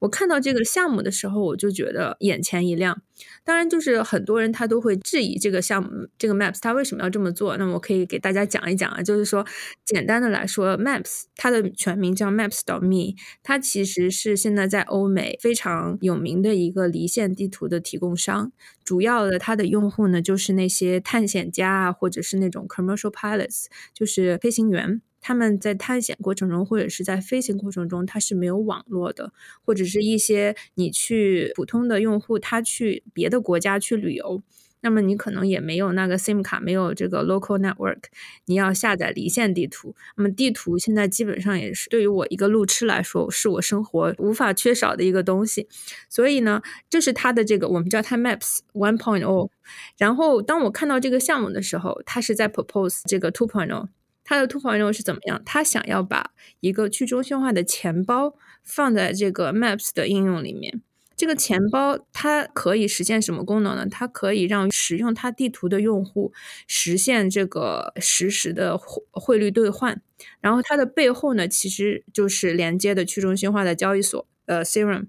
[0.00, 3.02] 我看到这个项目的时候，我就觉得眼前一亮。
[3.44, 7.56] 当然，就是很多人他都会质疑这个项目，这个 Maps 它为什么要这么做？
[7.56, 9.44] 那么我可以给大家讲一讲啊，就是说，
[9.84, 18.52] 简单的来说，Maps 它的全名叫 Maps dot me，它其实是现在在欧美非常有名的一个离线地图的提供商。
[18.84, 25.02] 主要的它的用户呢，就是那些探险家啊，或者是那种 commercial pilots，就是飞行员。
[25.20, 29.32] 他们在探险过程中，或者是在飞行过程中，它是没有网络的，
[29.64, 34.42] 或者是一些你去普通的用户，他去别的国家去旅游，
[34.80, 38.04] 那么你可能也没有那个 SIM 卡，没有这个 local network，
[38.46, 39.96] 你要下载离线地图。
[40.16, 45.68] 那么地图现在基本上也是对于我一个路痴来说，是我生活无法缺少的一个东西。
[46.08, 49.50] 所以呢，这是它的这个我们叫它 Maps One Point O。
[49.98, 53.88] 然后当我看到这个项目的时候，它是在 propose 这个 Two Point O。
[54.28, 55.40] 它的突破任务是怎么样？
[55.46, 60.82] 他想要把一个去中心化的钱包放在这个 Maps 的应用里面。
[61.16, 63.86] 这个钱包它可以实现什么功能呢？
[63.90, 66.30] 它可以让使用它地图的用户
[66.66, 70.02] 实现这个实时的汇汇率兑换。
[70.42, 74.26] 然后它的背后呢，其实就是连接的去中心化的交易所。
[74.46, 75.06] 呃，Serum，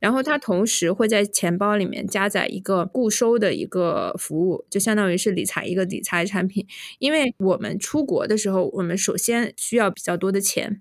[0.00, 6.66] 然后它同时会在钱包里面加载一个固收的一个服务，就相当于是理财一个理财产品。
[6.98, 10.80] 因为我们出国的时候，我们首先需要比较多的钱。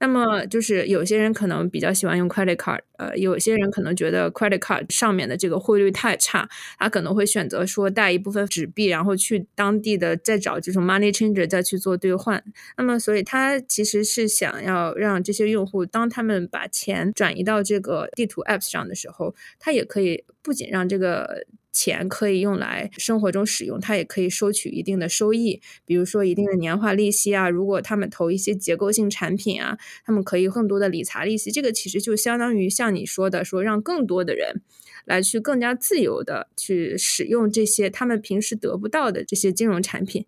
[0.00, 12.42] 那么就是有些人可能比较喜欢用 credit card，呃，有些人可能觉得 credit card 上面的这个汇率太差，他可能会选择说带一部分纸币，然后去当地的再找这种 money changer 再去做兑换。
[12.78, 21.46] 那么所以他其实是想要让这些用户，当他们把钱转移到这个地图 app 上的时候，他也可以不仅让这个。
[21.70, 27.48] 钱可以用来生活中使用，它也可以收取一定的收益，比如说一定的年化利息啊。
[27.48, 31.52] 如果他们投一些结构性产品啊，他们可以更多的理财利息。
[31.52, 34.62] 这个其实就相当于像你说的，说让更多的人。
[35.08, 40.26] 来去更加自由的去使用这些他们平时得不到的这些金融产品，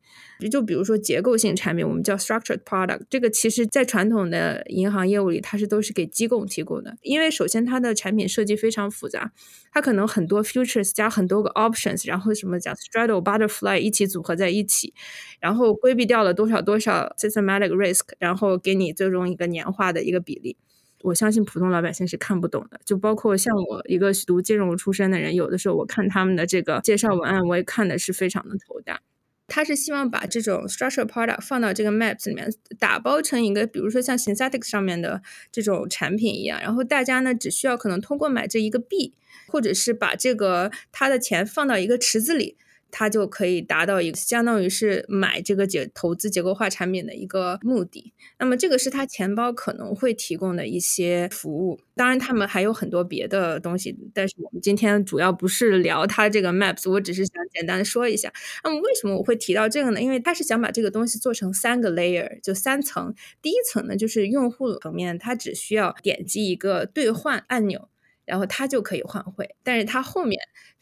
[0.51, 3.03] 就比如说结构性产品，我们叫 structured product。
[3.11, 6.97] 这个其实在传统的银行业务里，它是都是给机构提供的。
[7.03, 9.33] 因为首先它的产品设计非常复杂，
[9.71, 14.95] 它可能很多 futures 加很多个 options，然后什么讲 straddle butterfly 一起组合在一起，
[15.41, 20.57] 然后规避掉了多少多少 systematic risk，然后给你最终一个年化的一个比例。
[21.03, 29.01] 我相信普通老百姓是看不懂的，就包括像我一个读金融出身的人，有的时候我看他们的这个介绍文案，我也看的是非常的头大。
[29.47, 39.15] 他是希望把这种 structured product 放到这个 maps 里面，打包成一个，比如说像 synthetic 上面的这种产品一样，然后大家呢只需要可能通过买这一个币，
[39.49, 42.57] 或者是把这个他的钱放到一个池子里。
[42.91, 48.13] 它就可以达到一个相当于是买这个结投资结构化产品的一个目的。
[48.39, 51.81] 那么这个是它钱包可能会提供的一些服务。
[51.95, 58.33] 当然，他们还有很多别的东西，但是我们今天主要不是聊它这个 Maps，我只是想简单说一下。
[58.65, 60.01] 那么为什么我会提到这个呢？
[60.01, 63.15] 因为他是想把这个东西做成三个 layer，就三层。
[63.43, 67.89] 第一层呢，就是用户层面，他只需要点击一个兑换按钮。
[68.25, 70.41] 然后它就可以换汇，但是它后面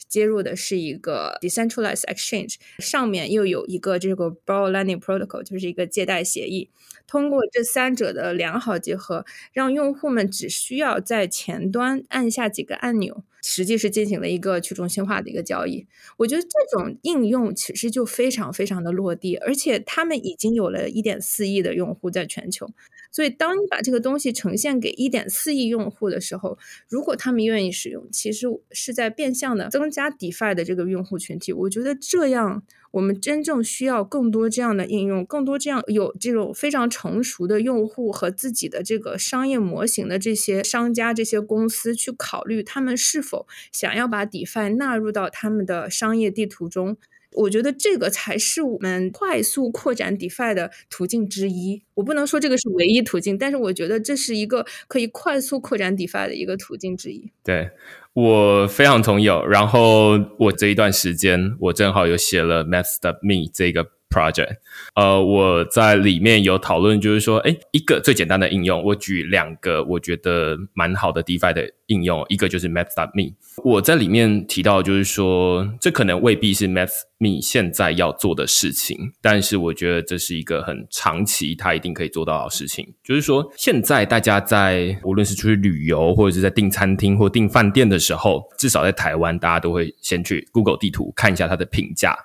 [0.08, 6.70] 接入的是一个 decentralized exchange，上面又有一个这个 borrow lending protocol，就是一个借贷协议。
[7.06, 15.86] 通过这三者的良好结合，让用户们只需要在前端按下几个按钮，实际是进行了一个去中心化的一个交易。
[16.18, 22.70] 我觉得这种应用其实就非常非常的落地，而且他们已经有了一点四亿的用户在全球。
[23.10, 31.52] 所以，当你把这个东西呈现给一点四亿用户的时候，如果他们愿意使用，其实是在变相的增加 DeFi 的这个用户群体。
[31.52, 46.96] 我觉得这样，我们真正需要更多这样的应用，更多这样有这种非常成熟的用户和自己的这个商业模型的这些商家、这些公司去考虑，他们是否想要把 DeFi 纳入到他们的商业地图中。
[47.32, 51.82] 我觉得这个才是我们快速扩展 DeFi 的途径之一。
[51.94, 57.30] 我不能说这个是唯一途径，但是我觉得这是一个可以快速扩展 DeFi 的一个途径之一。
[57.44, 57.70] 对
[58.14, 59.26] 我非常同意。
[59.48, 63.97] 然后我这一段时间，我正好有写了 Master Me 这个。
[64.08, 64.56] project，
[64.94, 73.34] 呃，我在里面有讨论，就是说，哎，一个最简单的应用，我举两个我觉得蛮好的 DeFi 的应用，一个就是 Maps.me。
[73.64, 82.94] 我在里面提到，就是说，这可能未必是 Maps.me 现在要做的事情，但是我觉得这是一个很长期，它一定可以做到的事情。
[83.04, 92.16] 就是说，现在大家在无论是出去旅游，或者是在订餐厅或订饭店的时候，至少在台湾，大家都会先去 Google 地图看一下它的评价。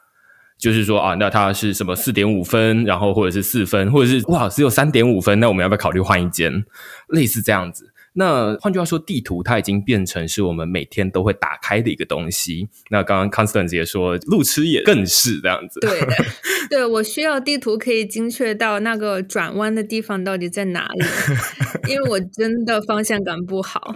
[0.64, 6.64] 就是说啊，那他是什么四点五分，然后或者是四分，或者是哇只有三点五分，那我们要不要考虑换一间？
[7.10, 7.93] 类似这样子。
[8.14, 12.68] 那换句话说，地图它已经变成是我们每天都会打开的一个东西。
[12.90, 15.80] 那刚刚 Constance 也说，路痴也更是这样子。
[15.80, 16.08] 对的，
[16.70, 21.06] 对我需要地图可以精确到那个转弯的地方到底在哪里，
[21.92, 23.96] 因为我真的方向感不好。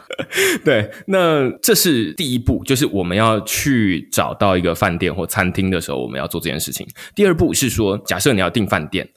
[0.66, 6.88] 对，那这是第一步，就是我们要去找到一个饭店或餐厅的时候，我们要做这件事情。
[7.14, 9.08] 第二步是说，假设你要订饭店。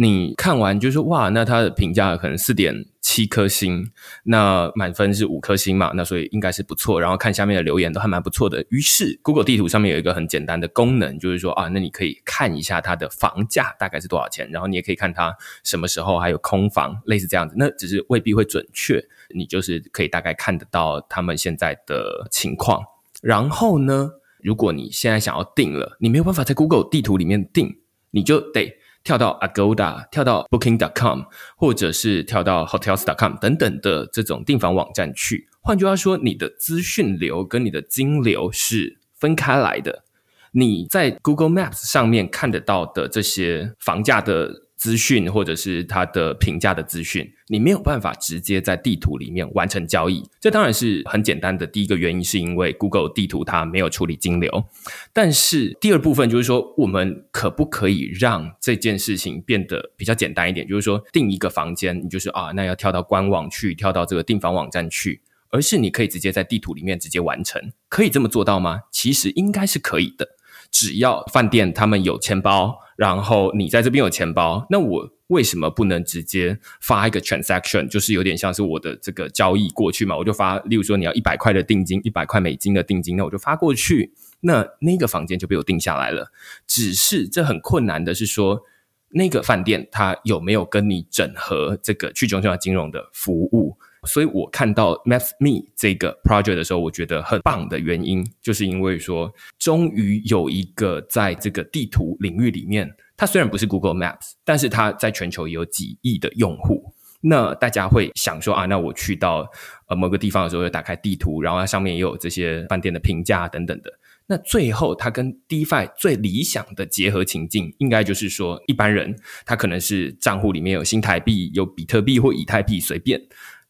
[0.00, 3.90] 你看完就说哇，那它的评价可能四点七颗星，
[4.22, 7.00] 那满分是五颗星嘛，那所以应该是不错。
[7.00, 8.64] 然后看下面的留言都还蛮不错的。
[8.70, 17.56] 于是 Google 地图上面有一个很简单的功能，就是说啊，那你可以看一下它的房价大概是多少钱，然后你也可以看它什么时候还有空房，类似这样子。
[17.58, 22.80] 那只是未必会准确，你就是可以大概看得到他们现在的情况。
[23.20, 27.80] 然后呢，如果你现在想要订了，你没有办法在 Google 地图里面订，
[28.12, 28.77] 你就得。
[29.08, 31.22] 跳到 Agoda，跳到 Booking.com，
[31.56, 35.48] 或者是跳到 Hotels.com 等等的这种订房网站去。
[35.62, 40.04] 换句话说，你的资讯流跟你的金流是分开来的。
[40.52, 44.67] 你在 Google Maps 上面看得到的这些房价的。
[44.78, 50.22] 资讯或者是它的评价的资讯，你没有办法直接在地图里面完成交易。
[50.40, 51.66] 这当然是很简单的。
[51.66, 54.64] 第一个原因是因为 Google 地图它没有处理金流，
[55.12, 60.66] 但是第二部分就是说，我们可不可以让这件事情变得比较简单一点？
[60.66, 67.60] 就是说，订一个房间，你就是啊，那要跳到官网去，跳到这个订房网站去，而是你可以直接在地图里面直接完成。
[67.88, 68.82] 可以这么做到吗？
[68.92, 70.28] 其实应该是可以的，
[70.70, 72.78] 只要饭店他们有钱包。
[72.98, 80.16] 然后你在这边有钱包，那我为什么不能直接发一个 transaction，就是有点像是我的这个交易过去嘛？
[80.16, 86.32] 我就发，例如说你要一百块的定金，一百块美金的定金，那我就发过去，那那个房间就被我定下来了。
[86.66, 88.62] 只是这很困难的是说，
[89.10, 93.78] 那个饭店它有没有跟你整合这个去中心化金融的服务？
[94.08, 106.92] 所以我看到 MathMe 这个 project 的时候，我觉得很棒的原因，就是因为说，终于有一个在这个地图领域里面，它虽然不是 Google Maps，但是它在全球也有几亿的用户。
[107.20, 109.44] 那大家会想说啊，那我去到
[109.88, 113.90] 呃某个地方的时候，打开地图，然后它上面也有这些饭店的评价等等的。
[114.30, 123.20] 那最后，它跟 DeFi 最理想的结合情境，应该就是说，一般人他可能是账户里面有新台币、有比特币或以太币，随便。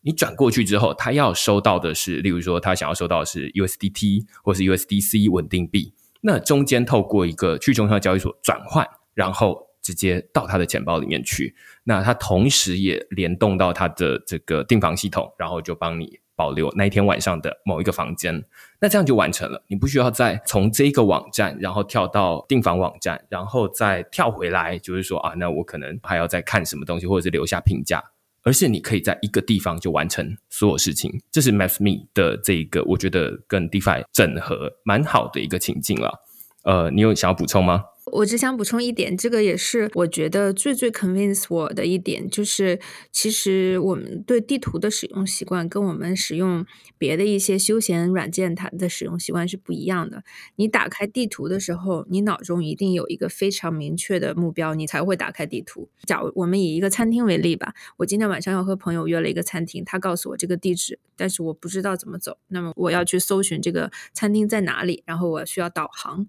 [0.02, 5.92] 你转过去之后，他要收到的是，例如说，他想要收到的是 USDT 或是 USDC 稳定币。
[6.20, 11.54] 那中间透过一个去中心化交易所转换，然后直接到他的钱包里面去。
[11.84, 18.44] 那他同时也联动到他的这个订房系统，然后就帮你保留那一天晚上的某一个房间。
[18.80, 28.02] 那这样就完成了，你不需要再从这个网站，然后跳到订房网站，然后再跳回来，就是说啊，那我可能还要再看什么东西，或者是留下评价。
[28.48, 36.24] 而是你可以在一个地方就完成所有事情，这是 MathMe 的这一个，我觉得跟 DeFi 整合蛮好的一个情境了。
[36.64, 37.84] 呃，你有想要补充吗？
[38.12, 42.78] 我只想补充一点，这个也是我觉得最最 convince 我的一点，就是
[43.12, 46.66] 其实我们对地图的使用习惯跟我们使用
[46.96, 50.22] 别的一些休闲软件它的使用习惯是不一样的。
[50.56, 55.88] 你打开地图的时候，你脑中一定有一个非常明确的目标，你才会打开地图。
[56.04, 66.26] 假如我们以一个餐厅为例吧，我今天晚上要和朋友约了一个餐厅，他告诉我这个地址，但是我不知道怎么走，那么我要去搜寻这个餐厅在哪里，然后我需要导航。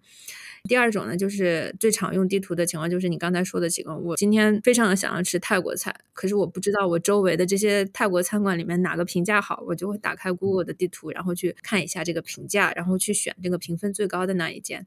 [0.63, 3.95] 第二种呢，就是最常用地图的情况，就是你刚才说的几个。
[3.95, 14.85] 我今天非常的想要吃泰国菜，可是我不知道我周围的这些泰国餐馆里面哪个评价好，我就会打开 Google 的地图，然后去看一下这个评价，然后去选这个评分最高的那一间。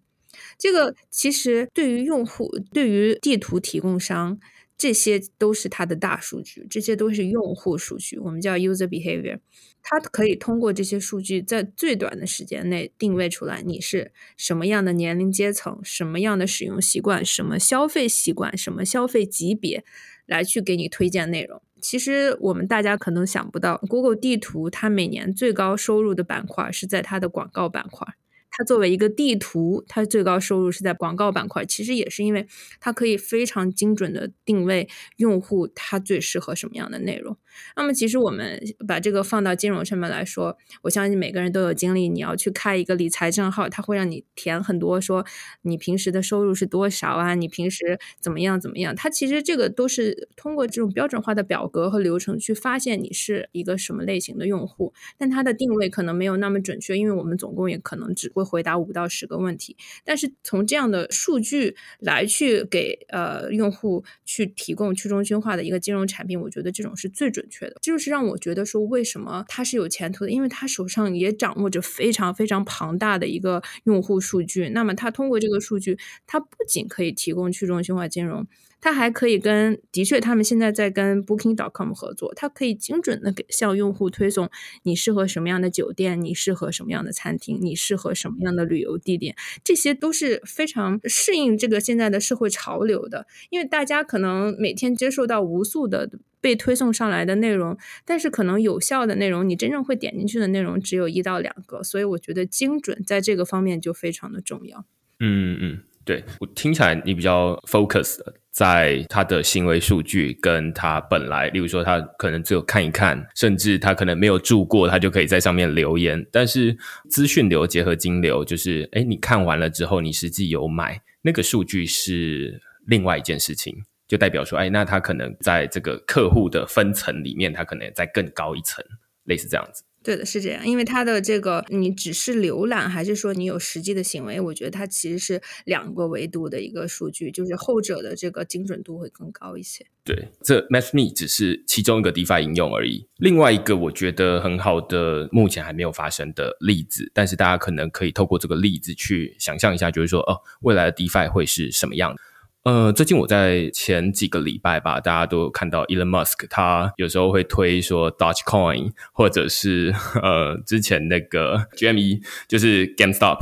[0.58, 4.38] 这个其实对于用户，对于地图提供商。
[4.82, 9.38] 这些都是它的大数据，这些都是用户数据，我们叫 user behavior。
[9.80, 19.84] 它可以通过这些数据，在最短的时间内定位出来你是什么样的年龄阶层、什么样的使用习惯、什么消费习惯、什么消费级别，
[20.26, 21.62] 来去给你推荐内容。
[21.80, 28.16] 其实我们大家可能想不到，Google 地图它每年最高收入的板块是在它的广告板块。
[28.52, 31.64] 它作为一个地图，它最高收入是在广告板块。
[31.66, 32.46] 其实也是因为
[32.80, 37.36] 它可以非常精准的定位用户，他最适合什么样的内容。
[37.76, 42.08] 那么，其实我们把这个放到金融上面来说，我相信每个人都有经历。
[42.08, 45.24] 你要去开一个理财账号，它会让你填很多，说
[45.62, 47.34] 你平时的收入是多少啊？
[47.34, 48.94] 你平时怎么样怎么样？
[48.94, 54.92] 它其实这个都是通过这种标准化的表格和流程去发现你是一个什么类型的用户。
[55.18, 59.76] 但它的定位可能没有那么准确，因为我们总共也可能只会回答五到十个问题。
[60.04, 67.41] 但是从这样的数据来去给呃用户去提供去中心化的一个金融产品，我觉得这种是最准。
[67.42, 67.76] 准确的。
[67.82, 70.30] 就是让我觉得说，为什么他是有前途的？
[70.30, 74.68] 因为他手上也掌握着非常非常庞大的一个用户数据。
[74.68, 78.46] 那么他通过这个数据，他不仅可以提供去中心化金融。
[78.82, 84.50] 它还可以跟，的确，他们现在在跟 Booking.com 合作，它可以精准的给向用户推送
[84.82, 93.26] 你适合什么样的酒店，你适合什么样的餐厅，你适合什么样的旅游地点，这些都是非常适应这个现在的社会潮流的。
[93.50, 96.10] 因为大家可能每天接受到无数的
[96.40, 104.84] 被推送上来的内容，但是可能有效的内容，你真正会点进去的内容只有一到两个，所以我觉得精准在这个方面就非常的重要。
[105.20, 105.78] 嗯嗯。
[106.04, 108.18] 对我听起来，你比较 focus
[108.50, 116.26] 在他的行为数据，跟他本来，例如说他可能只有看一看，甚至他可能没有住过，他就可以在上面留言。
[116.30, 116.76] 但是
[117.08, 123.74] 资讯流结合金流，就是哎，你看完了之后，你实际有买那个数据是另外一件事情，
[124.08, 128.84] 就代表说，哎，那他可能在这个客户的分层里面，他可能在更高一层，
[129.24, 129.84] 类似这样子。
[130.02, 134.40] 对的，是这样，因为它的这个，你只是浏览，还是说你有实际的行为？
[134.40, 139.86] 我觉得它其实是两个维度的一个数据，就是后者的这个精准度会更高一些。
[140.04, 143.06] 对，这 MathMe 只是其中一个 DeFi 应用而已。
[143.18, 152.20] 另外一个我觉得很好的，目前还没有发生的例子，但是大家可能可以透过这个例子去想象一下，就是说，哦，未来的 DeFi 会是什么样的？
[152.64, 159.92] 呃，最近我在前几个礼拜吧，大家都看到 Elon Musk，他有时候会推说 Dodge Coin，或者是
[160.22, 163.38] 呃之前那个 GME，就是 GameStop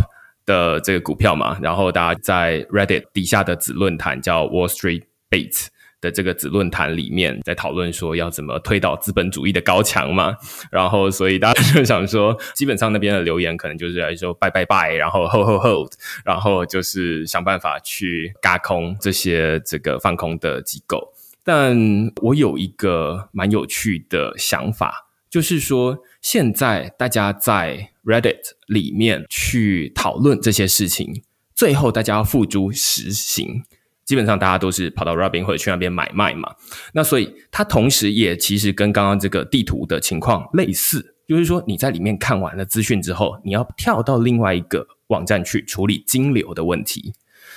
[0.46, 5.68] 的这个股票嘛，然后大家在 Reddit 底下的子论坛叫 Wall Street Bait，s。
[6.00, 10.36] 的这个子论坛里面，在讨论说要怎么推倒资本主义的高墙嘛，
[10.70, 15.92] 然后所以大家就想说，基本上那边的留言可能就是来说拜拜拜，然后 hold hold hold，
[16.24, 21.12] 然后就是想办法去嘎空这些这个放空的机构。
[21.42, 21.76] 但
[22.22, 31.22] 我有一个蛮有趣的想法，就是说现在大家在 Reddit 里面去讨论这些事情，
[31.54, 33.64] 最后大家要付诸实行。
[34.10, 36.52] 基本上大家都是跑到 Robin 或者去那边买卖嘛，
[36.94, 47.12] 那所以它同时也其实跟刚刚这个地图的情况类似，就是说你在里面看完了资讯之后，你要跳到另外一个网站去处理金流的问题。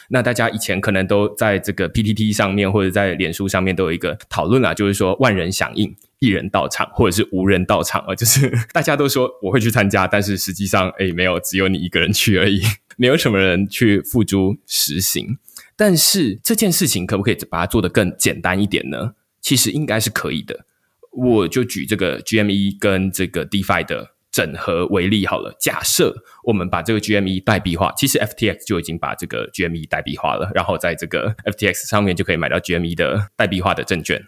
[0.10, 12.62] 那大家以前可能都在这个 PTT 上面或者在脸书上面都有一个讨论啊，就是说万人响应，一人到场，或者是无人到场啊，就是大家都说我会去参加，但是实际上哎没有，只有你一个人去而已，
[12.96, 15.40] 没有什么人去付诸实行。
[15.86, 19.16] 但是这件事情可不可以把它做得更简单一点呢？
[19.42, 20.66] 其实应该是可以的。
[21.12, 25.54] 我就举这个 GME 跟这个 DeFi 的整合为例好了。
[25.60, 34.24] 假设我们把这个 GME 代币化，其实 FTX 就已经把这个 GME 代币化了，然后在这个 FTX 上面就可以买到 GME 的代币化的证券。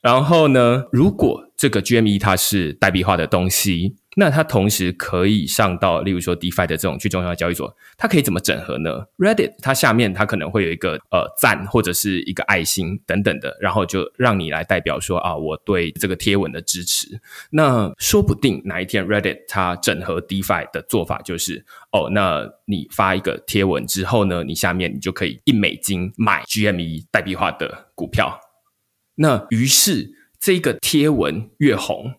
[0.00, 17.20] 然后呢，如果这个 GME 它是代币化的东西，那它同时可以上到，例如说 DeFi 的这种去中心化交易所，它可以怎么整合呢？Reddit 它下面它可能会有一个呃赞或者是一个爱心等等的，然后就让你来代表说啊，我对这个贴文的支持。
[17.50, 28.38] 那说不定哪一天 Reddit 它整合 DeFi 的做法就是，哦，那你发一个贴文之后呢，你下面你就可以一美金买 GME 代币化的股票。
[29.14, 32.12] 那于是这个贴文越红，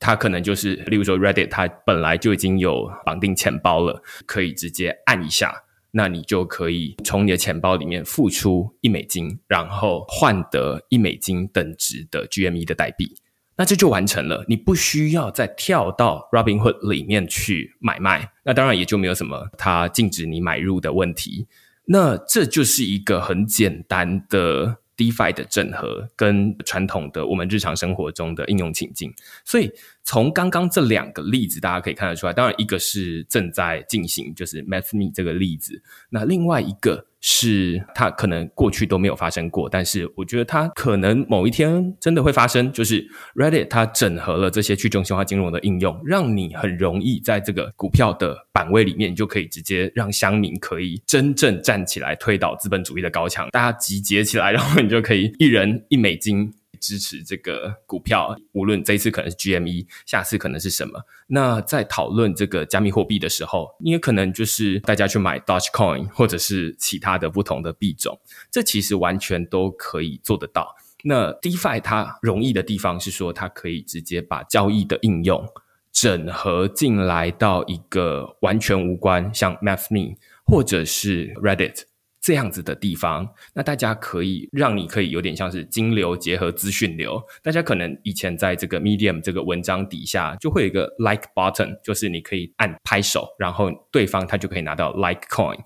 [0.00, 13.16] 它可能就是，例如说 Reddit，它本来就已经有绑定钱包了，可以直接按一下，那你就可以从你的钱包里面付出一美金，然后换得一美金等值的 GME 的代币，
[13.56, 21.48] 那这就完成了，你不需要再跳到 Robinhood 里面去买卖，那当然也就没有什么它禁止你买入的问题，
[21.86, 24.78] 那这就是一个很简单的。
[24.98, 29.10] DeFi 的整合跟传统的我们日常生活中的应用情境，
[29.46, 29.72] 所以
[30.04, 32.34] 从刚刚这两个例子，大家可以看得出来。
[32.34, 35.80] 当然，一个是正在进行，就是 MathMe 这个例子，
[36.10, 37.06] 那另外一个。
[37.20, 42.70] 是它可能过去都没有发生过，但是我觉得它可能某一天真的会发生。
[42.72, 43.04] 就是
[43.34, 56.52] Reddit 它整合了这些去中心化金融的应用，让你很容易在这个股票的板位里面，就可以直接让乡民可以真正站起来推倒资本主义的高墙，大家集结起来，然后你就可以一人一美金。
[56.78, 61.04] 支持这个股票，无论这一次可能是 GME，下次可能是什么。
[61.26, 68.18] 那在讨论这个加密货币的时候，你也可能就是大家去买 Dogecoin 或者是其他的不同的币种，
[68.50, 70.74] 这其实完全都可以做得到。
[71.04, 75.46] 那 DeFi 它容易的地方是说，它可以直接把交易的应用
[75.92, 81.87] 整合进来到一个完全无关，像 MathMe 或者是 Reddit。
[82.20, 87.22] 这样子的地方，那大家可以让你可以有点像是金流结合资讯流。
[87.42, 95.58] 大家可能以前在这个 Medium 这个文章底下就会有一个 Like button，就是你可以按拍手，然后对方他就可以拿到 Like Coin。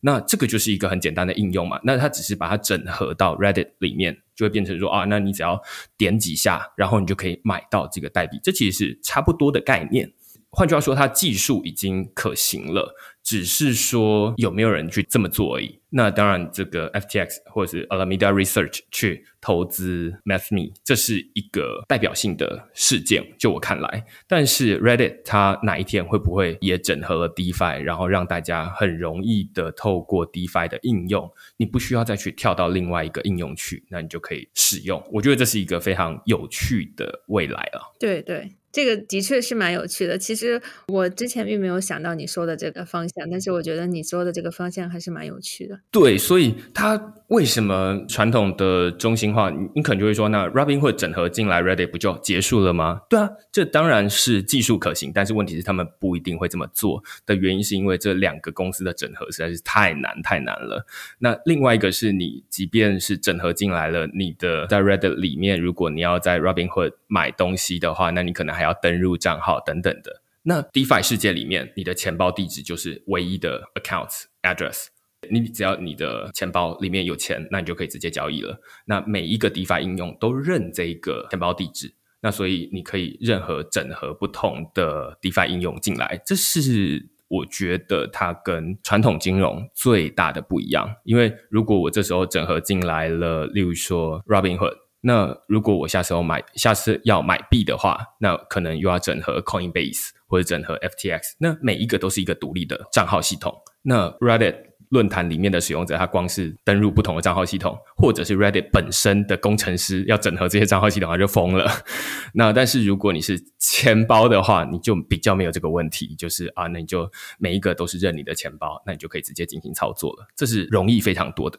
[0.00, 1.80] 那这个就是一个很简单的应用嘛。
[1.82, 5.60] 那它只是把它整合到 Reddit 里面，就会变成说啊，那你只要
[5.96, 8.38] 点几下，然后你就可以买到这个代币。
[8.42, 10.12] 这其实是差不多的概念。
[10.50, 12.94] 换句话说，它技术已经可行了。
[13.28, 15.78] 只是说有没有人去这么做而已。
[15.90, 24.06] 那当然，这个 FTX 或者是 Alameda Research 去投资 Mathme，这是一个代表性的事件，就我看来。
[24.26, 35.02] 但是 Reddit 它哪一天会不会也整合了 DeFi，然后让大家很容易的透过 DeFi 的应用，你不需要再去跳到另外一个应用去，那你就可以使用。
[35.12, 37.92] 我觉得这是一个非常有趣的未来啊。
[38.00, 38.50] 对对。
[38.70, 40.18] 这个的确是蛮有趣的。
[40.18, 45.80] 其实我之前并没有想到你说的这个方向，但是我觉得你说的这个方向还是蛮有趣的。
[45.90, 49.50] 对，所以它为什么传统的中心化？
[49.50, 53.02] 你你可能就会说，那 Robin 会整合进来，Reddit 不就结束了吗？
[53.08, 60.86] 对啊，这当然是技术可行，但是问题是他们不一定会这么做的原因，是因为这两个公司的整合实在是太难太难了。
[61.18, 70.20] 那另外一个是你，即便是整合进来了，你的在 Reddit 里面，如果你要在 Robin 会买东西的话，那你可能还要登入账号等等的。
[70.42, 74.86] 那 DeFi 世界里面，你的钱包地址就是唯一的 accounts address。
[75.30, 78.60] 你只要你的钱包里面有钱，那你就可以直接交易了。
[78.86, 86.20] 那每一个 DeFi 应用都认这个钱包地址，那所以你可以任何整合不同的 DeFi 应用进来。
[86.24, 90.88] 这是我觉得它跟传统金融最大的不一样。
[91.04, 94.87] 因为如果我这时候整合进来了，例如说 Robinhood。
[95.00, 103.54] 那如果我下次要买，下次要买币的话，那可能又要整合 Coinbase 或者整合 FTX，那每一个都是一个独立的账号系统。
[103.82, 104.68] 那 Reddit。
[104.90, 111.70] 论坛里面的使用者，他光是登入不同的账号系统，或者是 Reddit 本身的工程师要整合这些账号系统，他就疯了。
[112.32, 117.06] 那但是如果你是钱包的话，你就比较没有这个问题，就是啊，那你就
[117.38, 121.58] 每一个都是认你的钱包，那你就可以直接进行操作了，这是容易非常多的。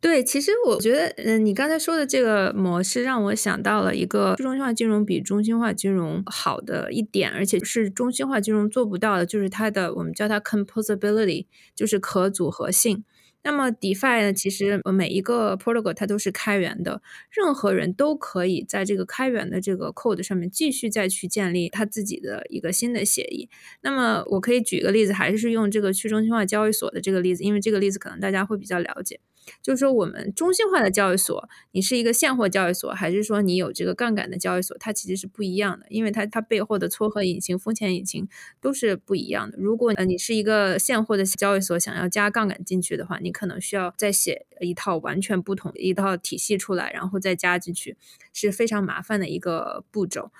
[0.00, 13.04] 对，其实我觉得，嗯，你刚才说的这个模式让我想到了一个去中心化金融比中心化金融好的一点，而且是中心化金融做不到的，就是它的我们叫它 composability，就是可组合性。
[13.42, 17.00] 那么 DeFi 呢，其实每一个 protocol 它都是开源的，
[17.30, 23.48] 任何人都可以在这个开源的这个 code 上面继续再去建立他自己的一个新的协议。
[23.80, 29.20] 那么我可以举个例子，还是用这个去中心化交易所的这个例子，因为这个例子可能大家会比较了解。
[29.62, 38.28] 就是说，我们中心化的交易所，你是一个现货交易所，还是说你有这个杠杆的交易所，它其实是不一样的，因为它它背后的撮合引擎、风险引擎
[38.60, 39.58] 都是不一样的。
[39.58, 47.96] 如果呃你是一个现货的交易所，想要加杠杆进去的话，你可能需要再写一套完全不同一套体系出来，然后再加进去，
[48.32, 50.30] 是非常麻烦的一个步骤。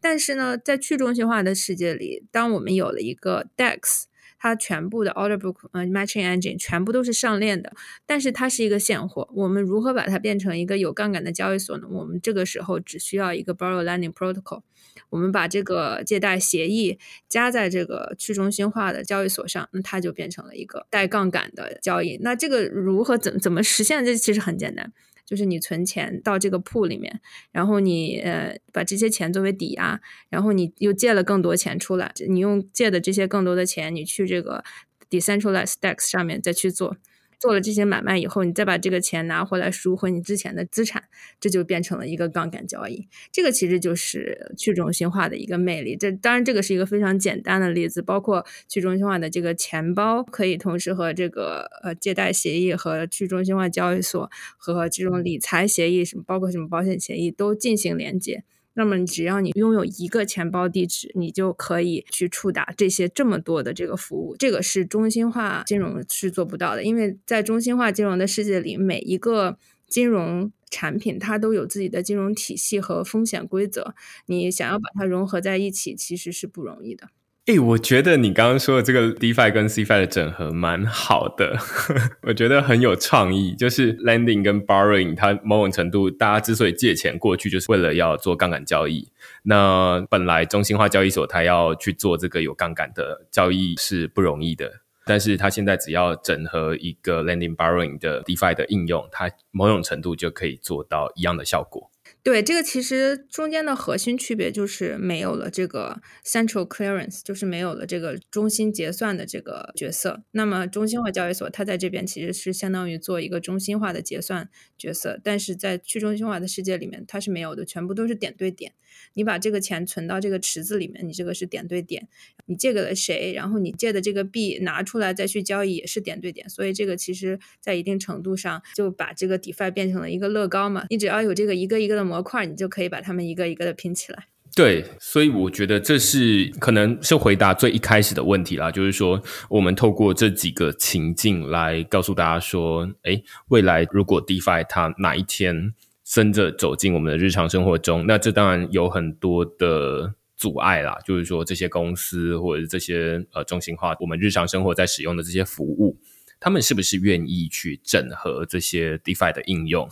[0.00, 4.04] 但是呢，在去中心化的世界里，当我们有了一个 DEX。
[4.40, 7.72] 它全部的 order book，呃，matching engine 全部都是上链的，
[8.06, 9.28] 但是它是一个现货。
[9.34, 11.86] 我们如何把它变成一个有杠杆的交易所呢？
[11.90, 14.62] 我们这个时候只需要一个 borrow lending protocol，
[15.10, 22.16] 我们把这个借贷协议加在这个去中心化的交易所上，那它就变成了一个带杠杆的交易。
[22.22, 24.02] 那这个如何怎怎么实现？
[24.02, 24.90] 这其实很简单。
[25.30, 27.20] 就是你存钱到这个铺里面，
[27.52, 34.64] 然后你呃把这些钱作为抵押，然后你又借了更多钱出来，你用借的这些更多的钱，你去这个
[35.08, 36.96] decentralized DEX 上面再去做。
[37.40, 41.02] 做了这些买卖以后，你再把这个钱拿回来赎回你之前的资产，
[41.40, 43.08] 这就变成了一个杠杆交易。
[43.32, 45.96] 这个其实就是去中心化的一个魅力。
[45.96, 58.44] 这当然这个是一个非常简单的例子，包括去中心化的这个钱包可以同时和这个呃借贷协议和去中心化交易所和这种理财协议什么，包括什么保险协议都进行连接。
[58.74, 64.36] 那么，只要你拥有一个钱包地址，你就可以去触达这些这么多的这个服务。
[64.38, 69.58] 这个是中心化金融是做不到的，因为在中心化金融的世界里，每一个
[69.88, 73.94] 金融产品它都有自己的金融体系和风险规则，
[74.26, 77.08] 你想要把它融合在一起，其实是不容易的。
[77.50, 81.58] 哎，我觉得你刚刚说的这个 DeFi 跟 CFI 的整合蛮好的，
[82.22, 83.56] 我觉得很有创意。
[83.56, 89.08] 就是 Lending 跟 Borrowing，它某种程度，大家之所以借钱过去，就是为了要做杠杆交易。
[89.42, 101.89] 那本来中心化交易所它要去做这个有杠杆的交易是不容易的，但是它现在只要整合一个 Lending Borrowing 的 DeFi 的应用，它某种程度就可以做到一样的效果。
[102.22, 110.22] 对，这个其实中间的核心区别就是没有了这个 central clearance，就是没有了这个中心结算的这个角色。
[110.32, 118.74] 那么中心化交易所它在这边其实是相当于做一个中心化的结算角色，但是在去中心化的世界里面它是没有的，全部都是点对点。
[119.14, 122.08] 你把这个钱存到这个池子里面，你这个是点对点。
[122.46, 126.48] 你借给了谁，然后你借的这个币拿出来再去交易也是点对点。
[126.48, 130.86] 所以这个其实在一定程度上就把这个 DeFi 变成了一个乐高嘛。
[130.90, 134.26] 你只要有这个一个一个的模块，你就可以把它们一个一个的拼起来。
[134.56, 145.72] 对，所以我觉得这是可能是回答最一开始的问题啦，就是说我们透过这几个情境来告诉大家说，哎，未来如果 DeFi 它哪一天。
[146.12, 150.98] 真的走进我们的日常生活中，那这当然有很多的阻碍啦。
[151.06, 155.96] 就是说，这些公司或者这些呃中心化，我们日常生活在使用的这些服务，
[156.40, 159.88] 他们是不是愿意去整合这些 DeFi 的应用？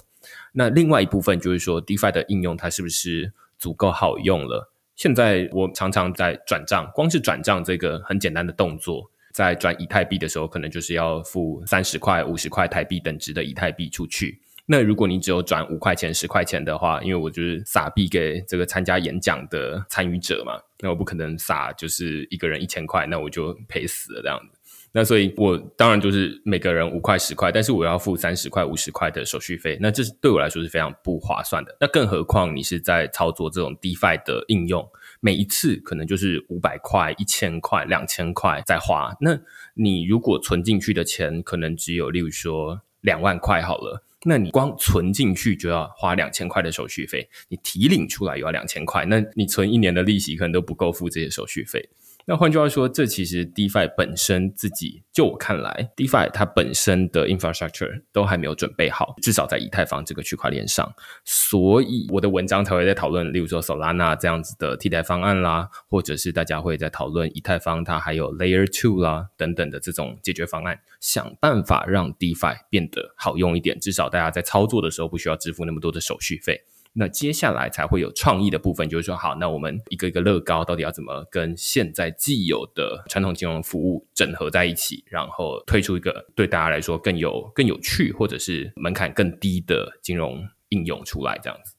[0.54, 4.72] 那另外一部分就是说，DeFi 的应用它是不是足够好用了？
[4.96, 14.40] 现在我常常在转账，光是转账这个很简单的动作，在转以太币的时候，可能就是要付三十块、五十块台币等值的以太币出去。
[14.70, 24.58] 那如果你只有转五块钱、十块钱的话，因为我就是撒币给这个参加演讲的参与者嘛，那我不可能撒就是一个人一千块，那我就赔死了这样子。
[24.92, 31.74] 那所以我当然就是每个人五块、十块，但是我要付三十块、五十块的手续费，那这是对我来说是非常不划算的。
[31.80, 34.86] 那更何况你是在操作这种 DeFi 的应用，
[35.20, 39.38] 每一次可能就是五百块、一千块、两千块在花，那
[39.72, 44.04] 你如果存进去的钱可能只有，例如说两万块好了。
[44.24, 51.88] 那你光存进去就要花两千块的手续费，你提领出来又要两千块，那你存一年的利息可能都不够付这些手续费。
[52.30, 60.92] 那换句话说，这其实 DeFi 本身自己，就我看来，DeFi 它本身的 infrastructure 都还没有准备好，至少在以太坊这个区块链上。
[61.24, 76.60] 所以我的文章才会在讨论，例如说 Solana 这样子的替代方案啦，或者是大家会在讨论以太坊它还有 Layer Two 啦等等的这种解决方案，想办法让 DeFi 变得好用一点，至少大家在操作的时候不需要支付那么多的手续费。
[76.98, 91.76] 那接下来才会有创意的部分，就是说，好，那我们一个一个乐高到底要怎么跟现在既有的传统金融服务整合在一起，然后推出一个对大家来说更有更有趣，或者是门槛更低的金融应用出来，这样子。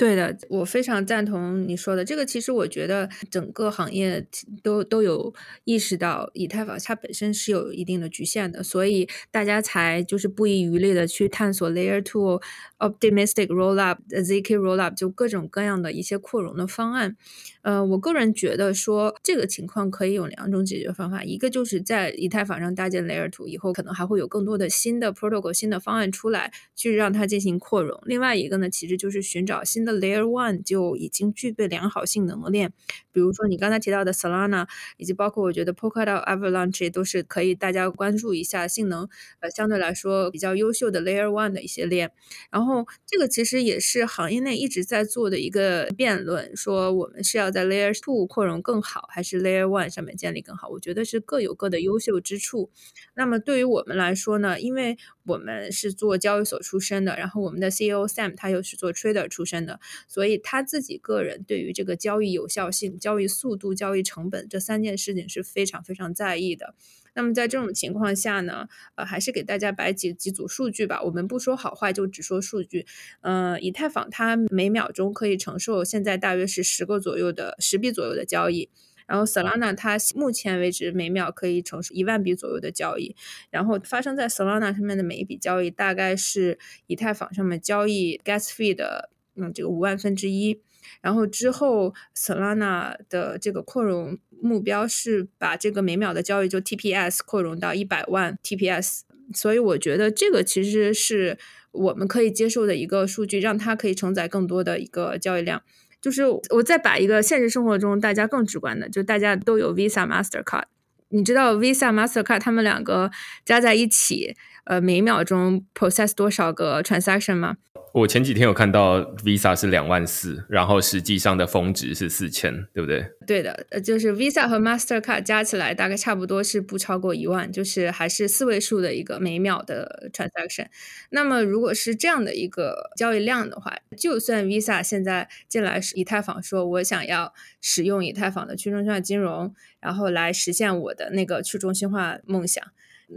[0.00, 2.02] 对的，我非常赞同你说的。
[2.02, 4.26] 这个其实我觉得整个行业
[4.62, 5.34] 都都有
[5.64, 12.40] 意识到，以太坊它本身是有一定的局限的，所以大家才就是不遗余力的去探索 Layer Two、
[12.78, 17.18] Optimistic Rollup、zk Rollup，就各种各样的一些扩容的方案。
[17.60, 28.00] 呃，我个人觉得说这个情况可以有两种解决方法，一个就是在以太坊上搭建 Layer Two 以后，可能还会有更多的新的 protocol、新的方案出来，去让它进行扩容。
[28.06, 32.72] 另外一个呢，其实就是寻找新的 Layer One 就已经具备良好性能的链，
[33.12, 34.66] 比如说你刚才提到的 Solana，
[34.96, 39.08] 以及包括我觉得 Polkadot、Avalanche 都是可以大家关注一下性能
[39.40, 42.12] 呃相对来说比较优秀的 Layer One 的一些链。
[42.50, 50.68] 然后这个其实也是行业内一直在做的一个辩论，说我们是要在 Layer Two 扩容更好，还是 Layer One 上面建立更好？
[50.68, 52.70] 我觉得是各有各的优秀之处。
[53.14, 66.74] 那么对于我们来说呢，因为我们是做交易所出身的，然后我们的 CEO Sam 他又是做 Trader 出身的，所以他自己个人对于这个交易有效性、交易速度、交易成本这三件事情是非常非常在意的。
[67.12, 71.02] 那么在这种情况下呢，呃，还是给大家摆几几组数据吧。
[71.02, 72.86] 我们不说好坏，就只说数据。
[73.22, 78.70] 嗯，以太坊它每秒钟可以承受现在大约是十个左右的十笔左右的交易，
[79.08, 83.16] 然后 Solana 它目前为止每秒可以承受一万笔左右的交易，
[83.50, 89.10] 然后发生在 Solana 上面的每一笔交易大概是以太坊上面交易 Gas Fee 的
[89.40, 90.60] 嗯这个五万分之一。
[91.00, 99.00] 然后之后，Solana 的这个扩容目标是把这个每秒的交易就 TPS 扩容到一百万 TPS，
[99.34, 101.38] 所以我觉得这个其实是
[101.72, 105.62] 我们可以接受的一个数据，让它可以承载更多的一个交易量。
[106.00, 110.64] 就是我再把一个现实生活中大家更直观的，就大家都有 Visa、Mastercard，
[111.10, 113.10] 你知道 Visa、Mastercard 他们两个
[113.44, 114.34] 加在一起，
[114.64, 117.58] 呃，每秒钟 process 多少个 transaction 吗？
[117.92, 123.04] 我前几天有看到 Visa 是两万四，然后实际上的峰值是四千，对不对？
[123.26, 130.66] 对的，呃，就是 Visa 和 Mastercard 加起来大概差不多是不超过一万，就是还是四位数的一个每秒的 transaction。
[131.10, 142.64] 那么如果是这样的一个交易量的话，就算 Visa 现在进来以太坊，说我想要使用以太坊的去中心化金融，然后来实现我的那个去中心化梦想。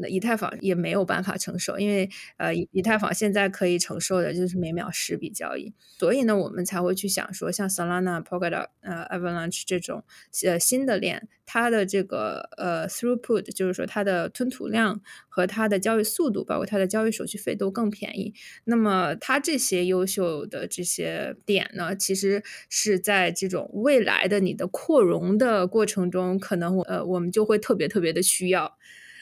[0.02, 10.04] 那以太坊也没有办法承受，因为呃，以太坊现在可以承受的就是每秒十笔交易，所以呢，我们才会去想说，像 Solana、Polkadot、呃 Avalanche 这种
[10.46, 18.34] 呃新的链，它的这个呃 throughput，就是说它的吞吐量和它的交易速度，包括它的交易手续费都更便宜。
[18.66, 28.78] 那么它这些优秀的这些点呢，其实是在这种未来的你的扩容的过程中，可能我呃我们就会特别特别的需要。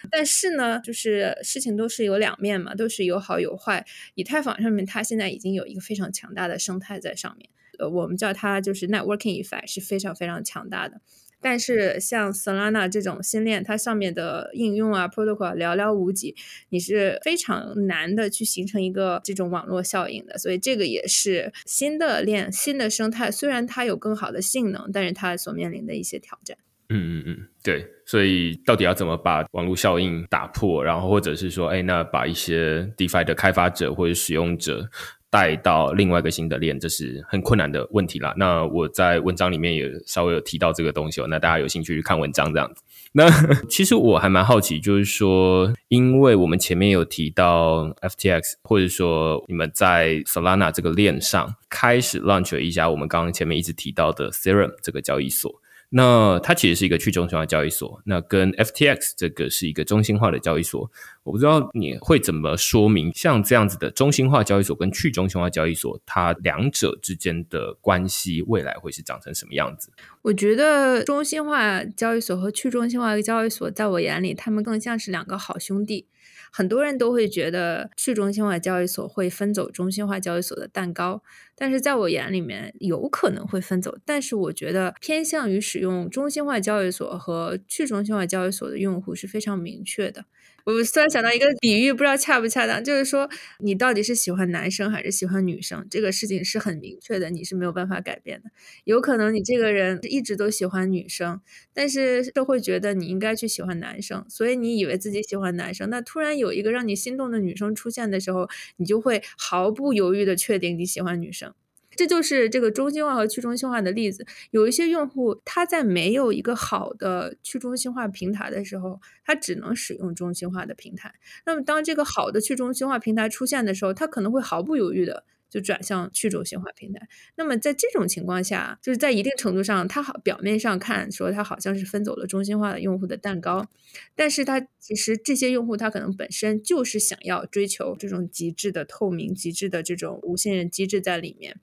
[0.10, 3.86] 但是呢，就是事情都是有两面嘛，都是有好有坏。
[4.16, 11.02] 以太坊上面它现在已经有一个非常强大的生态在上面，呃，我们叫它就是 networking effect 是非常非常强大的。
[11.44, 16.36] 但是像 Solana 这种新链，它上面的应用啊 protocol 寥寥无几，
[16.70, 20.38] 你是非常难的去形成一个这种网络效应的。
[20.38, 26.60] 所以这个也是新的链、新的生态，虽然它有更好的性能，但是它所面临的一些挑战。
[26.92, 34.90] 嗯嗯嗯，对，所以到底要怎么把网络效应打破，然后或者是说，哎，那把一些 DeFi 的开发者或者使用者
[35.30, 38.34] 带到另外一个新的链，这是很困难的问题啦。
[38.36, 42.84] 那我在文章里面也稍微有提到这个东西哦，那大家有兴趣去看文章这样子。
[43.14, 43.30] 那
[43.70, 55.61] 其实我还蛮好奇，就是说，因为我们前面有提到 FTX，或者说你们在 Solana 这个链上开始 launch 了一家我们刚刚前面一直提到的 Serum 这个交易所。
[55.94, 60.90] 那它其实是一个去中心化交易所，那跟 FTX 这个是一个中心化的交易所。
[61.24, 69.92] 我不知道你会怎么说明，像这样子的中心化交易所跟去中心化交易所，它两者之间的关系未来会是长成什么样子？
[70.22, 76.08] 我觉得中心化交易所和去中心化交易所，在我眼里，他们更像是两个好兄弟。
[76.52, 81.24] 很多人都会觉得去中心化交易所会分走中心化交易所的蛋糕，
[81.56, 90.26] 但是在我眼里面有可能会分走，但是我觉得偏向于使用中心化交易所和去中心化交易所的用户是非常明确的。
[90.72, 98.50] 我突然想到一个比喻，不知道恰不恰当，就是说你到底是喜欢男生还是喜欢女生，这个事情是很明确的，你是没有办法改变的。
[98.84, 101.42] 有可能你这个人一直都喜欢女生，
[101.74, 111.54] 但是社会觉得你应该去喜欢男生，所以你以为自己喜欢男生，那突然有一个让你心动的女生出现的时候，你就会毫不犹豫的确定你喜欢女生。
[112.02, 114.26] 这就是这个中心化和去中心化的例子。
[114.50, 121.14] 有一些用户他在没有一个好的去中心化平台的时候，他只能使用中心化的平台。
[121.46, 127.08] 那么当这个好的去中心化平台出现的时候，他可能会毫不犹豫的就转向去中心化平台。
[127.36, 133.70] 那么在这种情况下，就是在一定程度上，他好表面上看说他好像是分走了中心化的用户的蛋糕，
[134.16, 141.60] 但是他其实这些用户他可能本身就是想要追求这种极致的透明、极致的这种无信任机制在里面。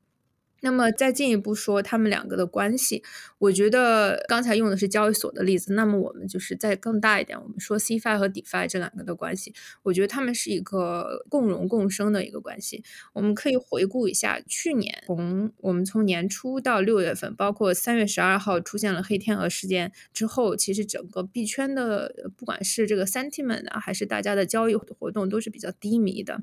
[0.60, 3.02] 那么再进一步说他们两个的关系，
[3.38, 9.54] 我觉得刚才用的是交易所的例子，那么我们就是再更大一点，我们说 CFI 和 DeFi 这两个的关系，
[9.84, 12.82] 我觉得他们是一个共荣共生的一个关系。
[13.12, 26.42] 我们可以回顾一下去年，从我们从年初到六月份，包括三月十二号出现了黑天鹅事件之后，其实整个币圈的不管是这个 sentiment 啊，还是大家的交易活动都是比较低迷的，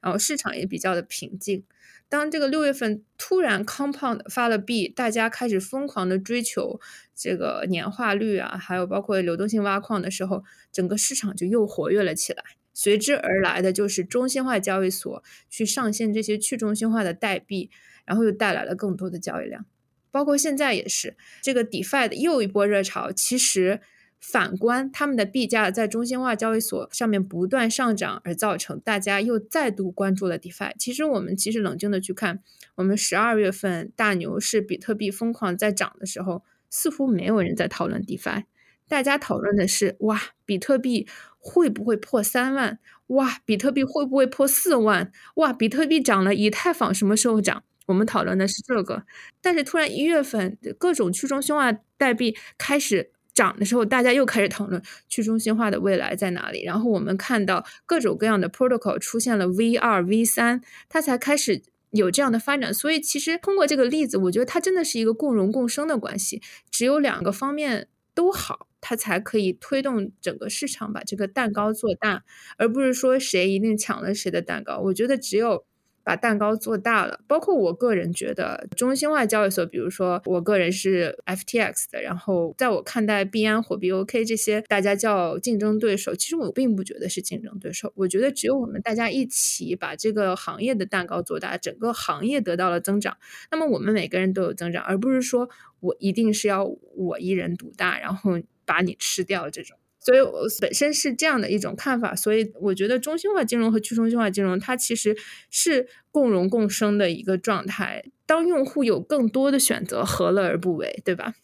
[0.00, 1.64] 然后市场也比较的平静。
[2.08, 6.80] 当这个六月份突然 Compound 发了币，大家开始疯狂的追求
[7.14, 12.44] 这个年化率啊，还有包括流动性挖矿的时候，整个市场就又活跃了起来。
[12.72, 17.70] 随之而来的就是中心化交易所去上线这些去中心化的代币，
[18.04, 19.66] 然后又带来了更多的交易量。
[20.10, 23.80] 包括现在也是这个 DeFi 的又一波热潮，其实。
[24.28, 30.72] 反观他们的币价在中心化交易所上面不断上涨，而造成大家又再度关注了 DeFi。
[30.76, 32.40] 其实我们其实冷静的去看，
[32.74, 38.42] 我们十二月份大牛市比特币疯狂在涨的时候，似乎没有人在讨论 DeFi，
[38.88, 41.06] 大家讨论的是哇，比特币
[41.38, 42.80] 会不会破三万？
[43.06, 45.12] 哇，比特币会不会破四万？
[45.36, 47.62] 哇，比特币涨了，以太坊什么时候涨？
[47.86, 49.04] 我们讨论的是这个。
[49.40, 53.12] 但是突然一月份，各种去中心化代币开始。
[53.36, 56.64] 涨的时候，大家又开始讨论去中心化的未来在哪里。
[56.64, 62.72] 然后我们看到各种各样的 protocol 出现了 V 二、V 三，它才开始有这样的发展。
[62.72, 66.40] 所以其实通过这个例子，我觉得它真的是一个共荣共生的关系。
[66.70, 72.24] 只有两个方面都好，它才可以推动整个市场把这个蛋糕做大，
[72.56, 74.78] 而不是说谁一定抢了谁的蛋糕。
[74.78, 75.66] 我觉得只有。
[76.06, 87.92] 把蛋糕做大了，包括我个人觉得中心化交易所，比如说我个人是 FTX 的，然后在我看待币安、火币 OK 这些大家叫竞争对手，其实我并不觉得是竞争对手。
[87.96, 93.16] 我觉得只有我们大家一起把这个行业的蛋糕做大，整个行业得到了增长，
[93.50, 95.50] 那么我们每个人都有增长，而不是说
[95.80, 99.76] 我一定是要我一人独大，然后把你吃掉这种。
[100.06, 105.16] 所以我本身是这样的一种看法，所以我觉得中心化金融和去中心化金融它其实
[105.50, 108.04] 是共荣共生的一个状态。
[108.24, 111.34] 当用户有更多的选择，何乐而不为，对吧？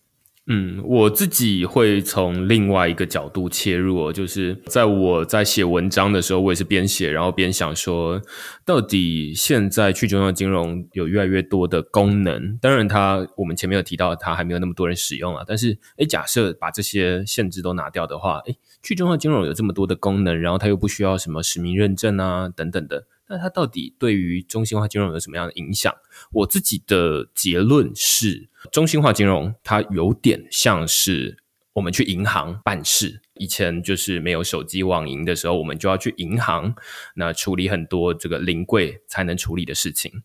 [0.49, 8.21] 嗯，我自己会从另外一个角度切入，就是在我在写文章的时候，我也是边写然后边想说，
[8.65, 23.05] 到底现在去中央金融有越来越多的功能，当然它我们前面有提到它还没有那么多人使用啊，但是诶，假设把这些限制都拿掉的话，诶，去中央金融有这么多的功能，然后它又不需要什么实名认证啊等等的。
[23.33, 25.91] 那它到底对于中心化金融有什么样的影响？
[26.33, 31.39] 我自己的结论是，中心化金融它有点像是
[31.73, 36.75] 我们去银行办事，以前就是没有手机网银的时候，我们就要去银行，
[37.15, 40.23] 那处理很多这个临柜才能处理的事情。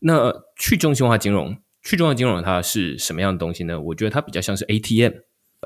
[0.00, 3.80] 那去中心化金融，去中心化金融它是什么样的东西呢？
[3.80, 5.12] 我觉得它比较像是 ATM。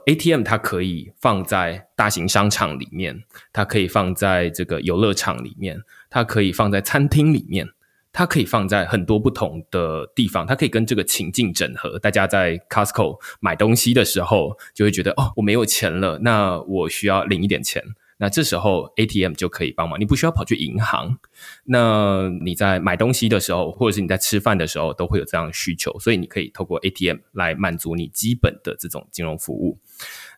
[0.06, 5.80] ATM 它可以放在大型商场里面，它可以放在这个游乐场里面，
[6.12, 7.66] 它可以放在餐厅里面，
[8.12, 11.98] 它可以放在很多不同的地方，它可以跟这个情境整合。
[11.98, 17.82] 大家在 Costco 买东西的时候，就会觉得哦，我没有钱了，那我需要领一点钱。
[18.18, 21.18] 那这时候 ATM 就可以帮忙，你不需要跑去银行。
[21.64, 29.78] 那你在买东西的时候，或者是你在吃饭的时候，都会有这样的需求，所以你可以透过 ATM 来满足你基本的这种金融服务。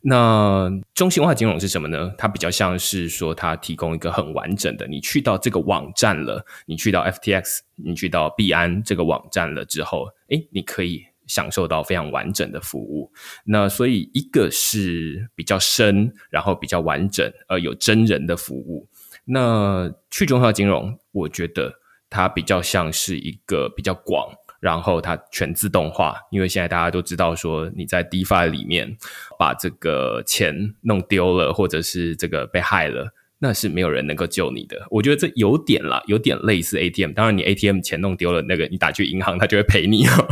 [0.07, 2.13] 那中心化金融是什么呢？
[2.19, 11.07] 它比较像是说，它提供一个很完整的，你去到这个网站了，你去到 FTX，你去到币安这个网站了之后，诶，你可以。
[11.27, 13.11] 享受到非常完整的服务，
[13.47, 18.87] 那所以一个是比较深，然后比较完整，呃，有真人的服务。
[19.25, 21.73] 那去中心化金融，我觉得
[22.11, 24.35] 它比较像是一个比较广，
[24.65, 28.97] 然后它全自动化，因为现在大家都知道说你在 DeFi 里面
[29.39, 33.13] 把这个钱弄丢了，或者是这个被害了。
[33.41, 37.13] 那是没有人能够救你的，我觉得这有点啦，有点类似 ATM。
[37.13, 40.27] 当然，你 ATM 钱弄丢了，那个你打去银行，他就会 赔你哦。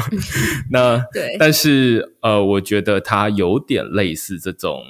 [0.70, 4.82] 那 对，但是呃，我觉得它有点类似这种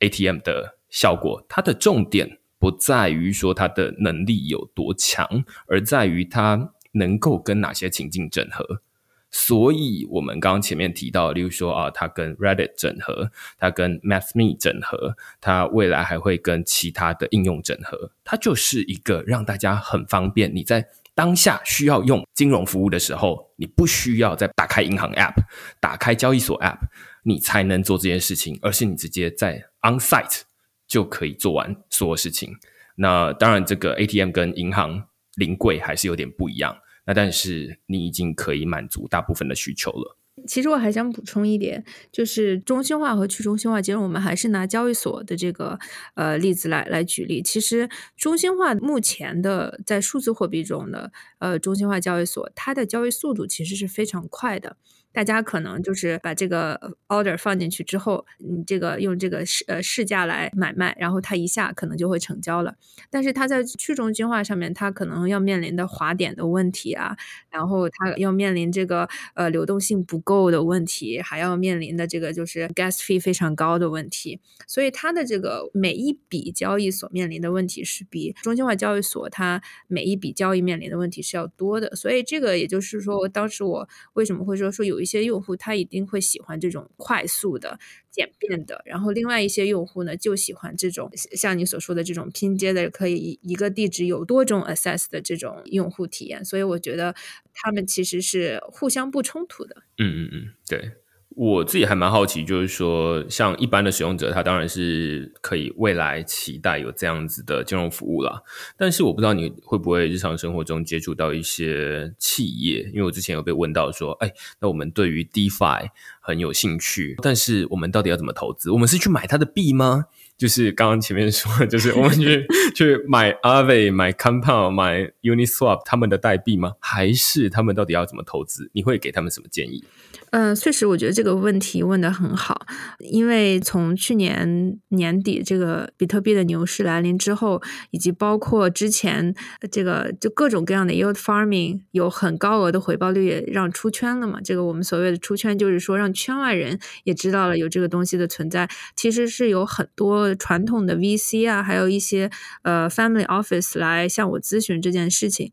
[0.00, 1.42] ATM 的效果。
[1.48, 8.82] 它的重点不在于说它的能力有多强，而在于它能够跟哪些情境整合。
[9.30, 20.52] 所以，我们刚刚前面提到，例如说啊，它跟 Reddit 整合，它跟 MathMe 整合，它未来还会跟其他的应用整合，它就是一个让大家很方便。
[20.54, 25.34] 你在当下需要用金融服务的时候，你不需要再打开银行 App、
[25.78, 26.78] 打开交易所 App，
[27.22, 30.42] 你才能做这件事情，而是你直接在 On-site
[30.88, 32.56] 就可以做完所有事情。
[32.96, 35.04] 那当然，这个 ATM 跟银行
[35.36, 36.78] 临柜还是有点不一样。
[37.06, 40.16] 那但是你已经可以满足大部分的需求了。
[40.46, 45.78] 其实我还想补充一点，就是中心化和去中心化，其实我们还是拿交易所的这个
[46.14, 47.42] 呃例子来来举例。
[47.42, 54.78] 其实中心化目前的在数字货币中的呃中心化交易所，它的交易速度其实是非常快的。
[55.12, 62.76] 大家可能就是把这个 order 放进去之后，你这个用这个市呃市价来买卖，然后它一下可能就会成交了。
[63.10, 67.16] 但是它在去中心化上面，它可能要面临的滑点的问题啊，
[67.50, 74.40] 然后它要面临这个呃流动性不够的问题，还要面临的这个就是 gas fee 非常高的问题。
[74.68, 81.96] 所以它的这个每一笔交易所面临的问题是比中心化交易所它每一笔交易面临的问题是要多的。
[81.96, 84.99] 所以这个也就是说，当时我为什么会说说有。
[85.00, 87.78] 有一些用户他一定会喜欢这种快速的、
[88.10, 96.44] 简便的，然后另外一些用户呢就喜欢这种像你所说的这种拼接的，可以一个地址有多种 access 的这种用户体验。
[96.44, 97.14] 所以我觉得
[97.54, 99.74] 他们其实是互相不冲突的。
[99.96, 100.99] 嗯嗯嗯，对。
[101.36, 108.42] 我自己还蛮好奇，就是说，像一般的使用者，他当然是可以未来期待有这样子的金融服务啦。
[108.76, 115.88] 但是我不知道你会不会日常生活中接触到一些企业，因为我之前有被问到说，哎，那我们对于 DeFi
[116.20, 118.70] 很有兴趣，但是我们到底要怎么投资？
[118.72, 120.06] 我们是去买它的币吗？
[120.36, 126.72] 就是刚刚前面说，就是我们去 去买 Aave、买 Compound、买 Uniswap 他们的代币吗？
[126.80, 128.70] 还是他们到底要怎么投资？
[128.72, 129.84] 你会给他们什么建议？
[130.32, 132.64] 嗯，确实，我觉得这个问题问的很好。
[133.00, 137.60] 因为从去年年底这个比特币的牛市来临之后，
[137.90, 139.34] 以及包括之前
[139.72, 144.38] 这个就各种各样的 yield farming 有很高额的回报率也让出圈了嘛？
[144.44, 148.68] 这个我们所谓的出圈，就是说让圈外人也知道了有这个东西的存在。
[148.94, 152.30] 其实是有很多传统的 VC 啊，还有一些
[152.62, 155.50] 呃 family office 来向我咨询这件事情。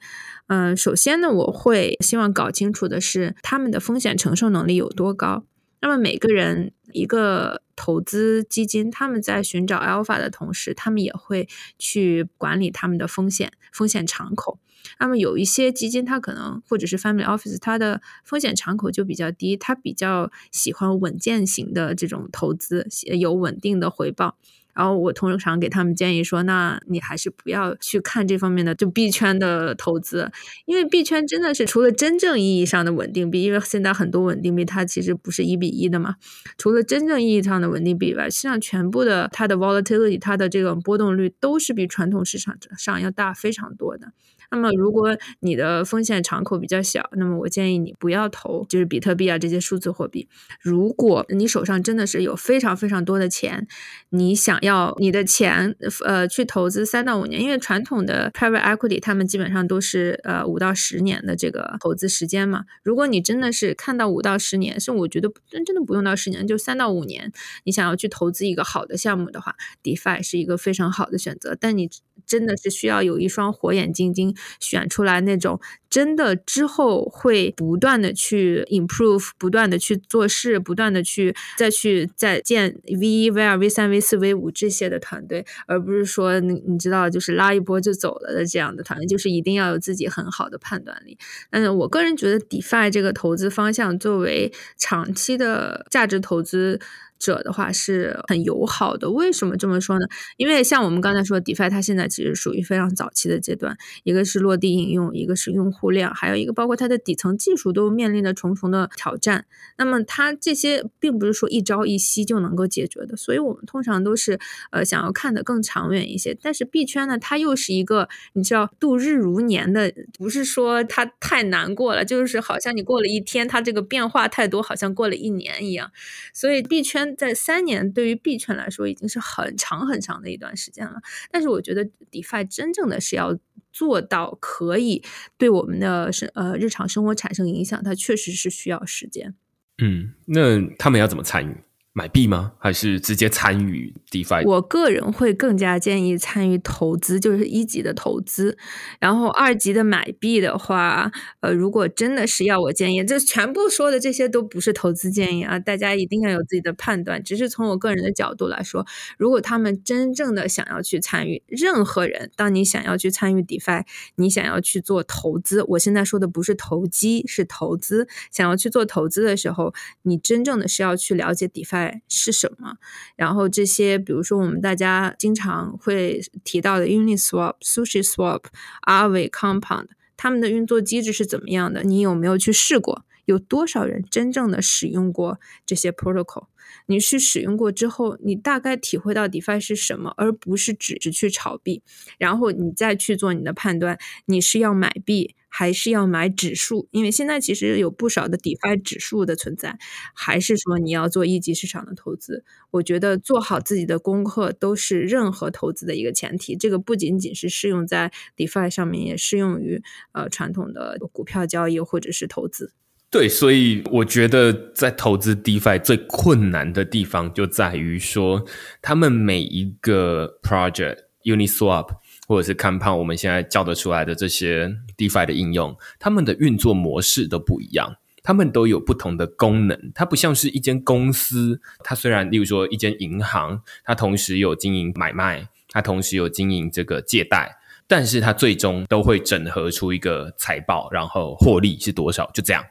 [0.47, 5.43] 嗯，首先呢，我会希望搞清楚的是他们的风险承受能力有多高。
[5.81, 14.59] 那么每个人一个投资基金，他们在寻找 alpha 的同时，他们也会去管理他们的风险风险敞口。
[14.99, 22.87] 那么有一些基金，它可能或者是 family office，它的风险敞口就比较低，它比较喜欢稳健型的这种投资，
[23.19, 24.37] 有稳定的回报。
[24.77, 30.31] 然后我通常给他们建议说，那你还是不要去看这方面的就币圈的投资，
[30.65, 36.17] 因为币圈真的是除了真正意义上的稳定币，因为现在很多稳定币它其实不是一比一的嘛，
[36.59, 44.11] 除了真正意义上的稳定币以外，实际上全部的它的 volatility，它的这种波动率都是比传统市场上要大非常多的。
[44.49, 50.27] 那么，如果你的风险敞口比较小，那么我建议你不要投，就是比特币啊这些数字货币。
[50.61, 53.67] 如果你手上真的是有非常非常多的钱，
[54.09, 55.75] 你想要你的钱
[56.05, 62.63] 呃去投资三到五年，因为传统的 private equity 他们基本上都是呃五到十年的这个投资时间嘛。
[62.83, 67.31] 如果你真的是看到五到十年，是我觉得真真的不用到十年，就三到五年，
[67.65, 71.57] 你想要去投资一个好的项目的话，DeFi 是一个非常好的选择。
[71.59, 71.89] 但你
[72.27, 74.35] 真的是需要有一双火眼金睛。
[74.59, 75.59] 选出来那种
[75.89, 91.17] 真的之后会不断的去 improve，不断的去做事，不断的去再去再建 V 一、V 二、V 三、V 四、V 五这些的团队，而不是说你你知道就是拉一波就走了的这样的团队，就是一定要有自己很好的判断力。
[91.49, 96.79] 但是我个人觉得 DeFi 这个投资方向作为长期的价值投资。
[97.19, 100.05] 者的话是很友好的，为什么这么说呢？
[100.37, 109.45] 因为像我们刚才说，DeFi 它现在其实属于非常早期的阶段，一个是落地应用，一个是用户量，还有一个包括它的底层技术都面临着重重的挑战。
[109.77, 114.39] 那么它这些并不是说一朝一夕就能够解决的，所以我们通常都是
[114.71, 116.37] 呃想要看的更长远一些。
[116.41, 125.91] 但是币圈呢，它又是一个你知道度日如年的，不是说它太难过了，就是好像你过了一天，它这个变化太多，好像过了一年一样。
[126.33, 127.06] 所以币圈。
[127.15, 131.01] 在三年，对于币圈来说已经是很长很长的一段时间了。
[131.31, 133.37] 但是我觉得，DeFi 真正的是要
[133.71, 135.03] 做到可以
[135.37, 139.35] 对我们的生呃日常生活产生影响，它确实是需要时间。
[139.79, 141.55] 嗯，那他们要怎么参与？
[141.97, 142.51] 买币吗？
[142.59, 144.45] 还是直接参与 DeFi？
[144.45, 148.55] 我个人会更加建议参与投资，就是一级的投资。
[148.99, 157.23] 然后二级的买币的话，呃，如果真的是要我建议，这全部说的这些都不是投资建议啊，大家一定要有自己的判断。
[157.23, 158.85] 只是从我个人的角度来说，
[159.17, 163.83] 如果他们真正的想要去参与，任何人，当你想要去参与 DeFi，
[164.17, 168.07] 你想要去做投资，我现在说的不是投机，是投资。
[168.31, 169.73] 想要去做投资的时候，
[170.03, 171.86] 你真正的是要去了解 DeFi。
[172.07, 172.75] 是什么？
[173.15, 178.43] 然后这些，比如说我们大家经常会提到的 Uniswap、Sushi Swap、
[178.85, 181.83] Aave、Compound，他们的运作机制是怎么样的？
[181.83, 183.03] 你有没有去试过？
[183.27, 186.47] 有多少人真正的使用过这些 protocol？
[186.87, 191.81] 你去使用过之后，你大概体会到 DeFi 是什么，而不是只是去炒币，
[192.17, 195.35] 然后你再去做你的判断，你是要买币。
[195.49, 199.79] 还是要买指数，因为现在其实有不少的 DeFi 指数的存在。
[200.13, 202.43] 还是说你要做一级市场的投资？
[202.69, 206.55] 我觉得做好自己的功课都是任何投资的一个前提。
[206.55, 212.73] 这个不仅仅是适用在 DeFi 上面，也适用于呃传统的股票交易或者是投资。
[213.09, 218.45] 对，所以我觉得在投资 DeFi 最困难的地方就在于说，
[218.81, 221.97] 他们每一个 project Uniswap。
[222.29, 229.93] 或者是看胖，我们现在叫得出来的这些 DeFi 的应用，他们的运作模式都不一样，他们都有不同的功能。
[229.95, 237.55] 它不像是一间公司，它虽然例如说一间银行，它同时有经营买卖，它同时有经营这个借贷，
[237.87, 242.61] 但是它最终都会整合出一个财报，然后获利是多少，就这样。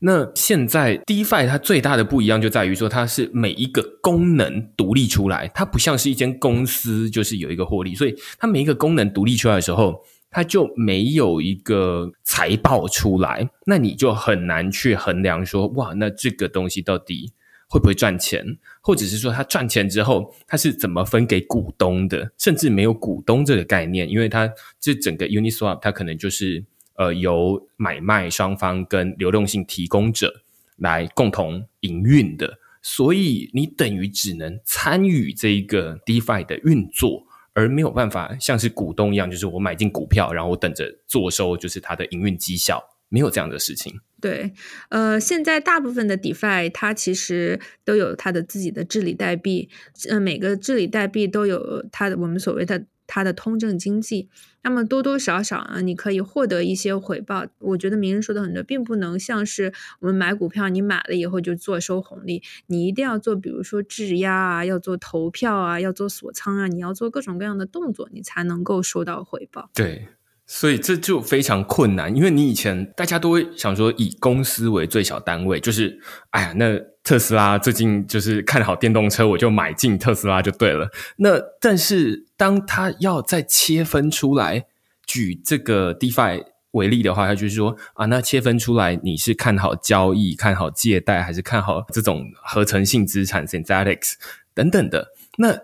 [0.00, 17.32] 那现在 DeFi 它最大的不一样就在于说，它是每一个功能独立出来，它不像是一间公司，就是有一个获利，所以它每一个功能独立出来的时候，它就没有一个财报出来，那你就很难去衡量说，哇，那这个东西到底
[17.68, 18.44] 会不会赚钱，
[18.82, 26.64] 或者是说它赚钱之后，它是怎么分给股东的，甚至没有股东这个概念，因为它这整个 Uniswap 它可能就是。
[27.02, 30.42] 呃，由买卖双方跟流动性提供者
[30.76, 37.24] 来共同营运的，所以你等于只能参与这一个 DeFi 的运作，
[37.54, 44.00] 而没有办法像是股东一样，就是我买进股票，然后我等着坐收，就是它的营运绩效，没有这样的事情。
[44.20, 44.52] 对，
[44.90, 49.68] 呃，现在大部分的 DeFi 它其实都有它的自己的治理代币，
[50.08, 52.84] 呃，每个治理代币都有它的我们所谓的。
[53.14, 54.30] 它的通证经济。
[54.62, 57.44] 那么多多少少啊，你可以获得一些回报。
[57.58, 62.42] 我觉得名人说的很对，并不能像是我们买股票，你买了以后就坐收红利。
[62.68, 69.68] 你一定要做，比如说质押啊，要做投票啊，要做锁仓啊，你要做各种各样的动作，你才能够收到回报。
[69.74, 70.08] 对。
[70.44, 75.98] 所以这就非常困难，因为你以前大家都会想说以公司为最小单位，就是
[76.30, 80.88] 哎呀，那特斯拉最近就是看好电动车，我就买进特斯拉就对了。
[81.16, 81.30] 那
[81.60, 84.66] 但是当他要再切分出来，
[85.04, 94.14] 举这个 DeFi 为例的话，他就是说啊，那切分出来你是看好交易、看好借贷，还是看好这种合成性资产 （Synthetics）
[94.54, 95.08] 等等的？
[95.38, 95.58] 那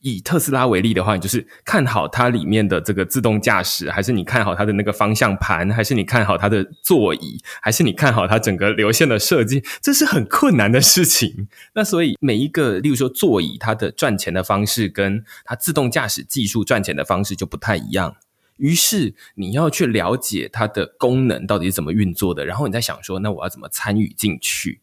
[0.00, 9.62] 以特斯拉为例的话，你就是看好它里面的这个自动驾驶，还是你看好它的那个方向盘，还是你看好它的座椅，还是你看好它整个流线的设计？
[9.82, 11.48] 这是很困难的事情。
[11.74, 18.16] 那所以每一个，例如说座椅，它的赚钱的方式跟它自动驾驶技术赚钱的方式就不太一样。
[18.56, 24.80] 于是你要去了解它的功能到底是怎么运作的，然后你在想说，那我要怎么参与进去？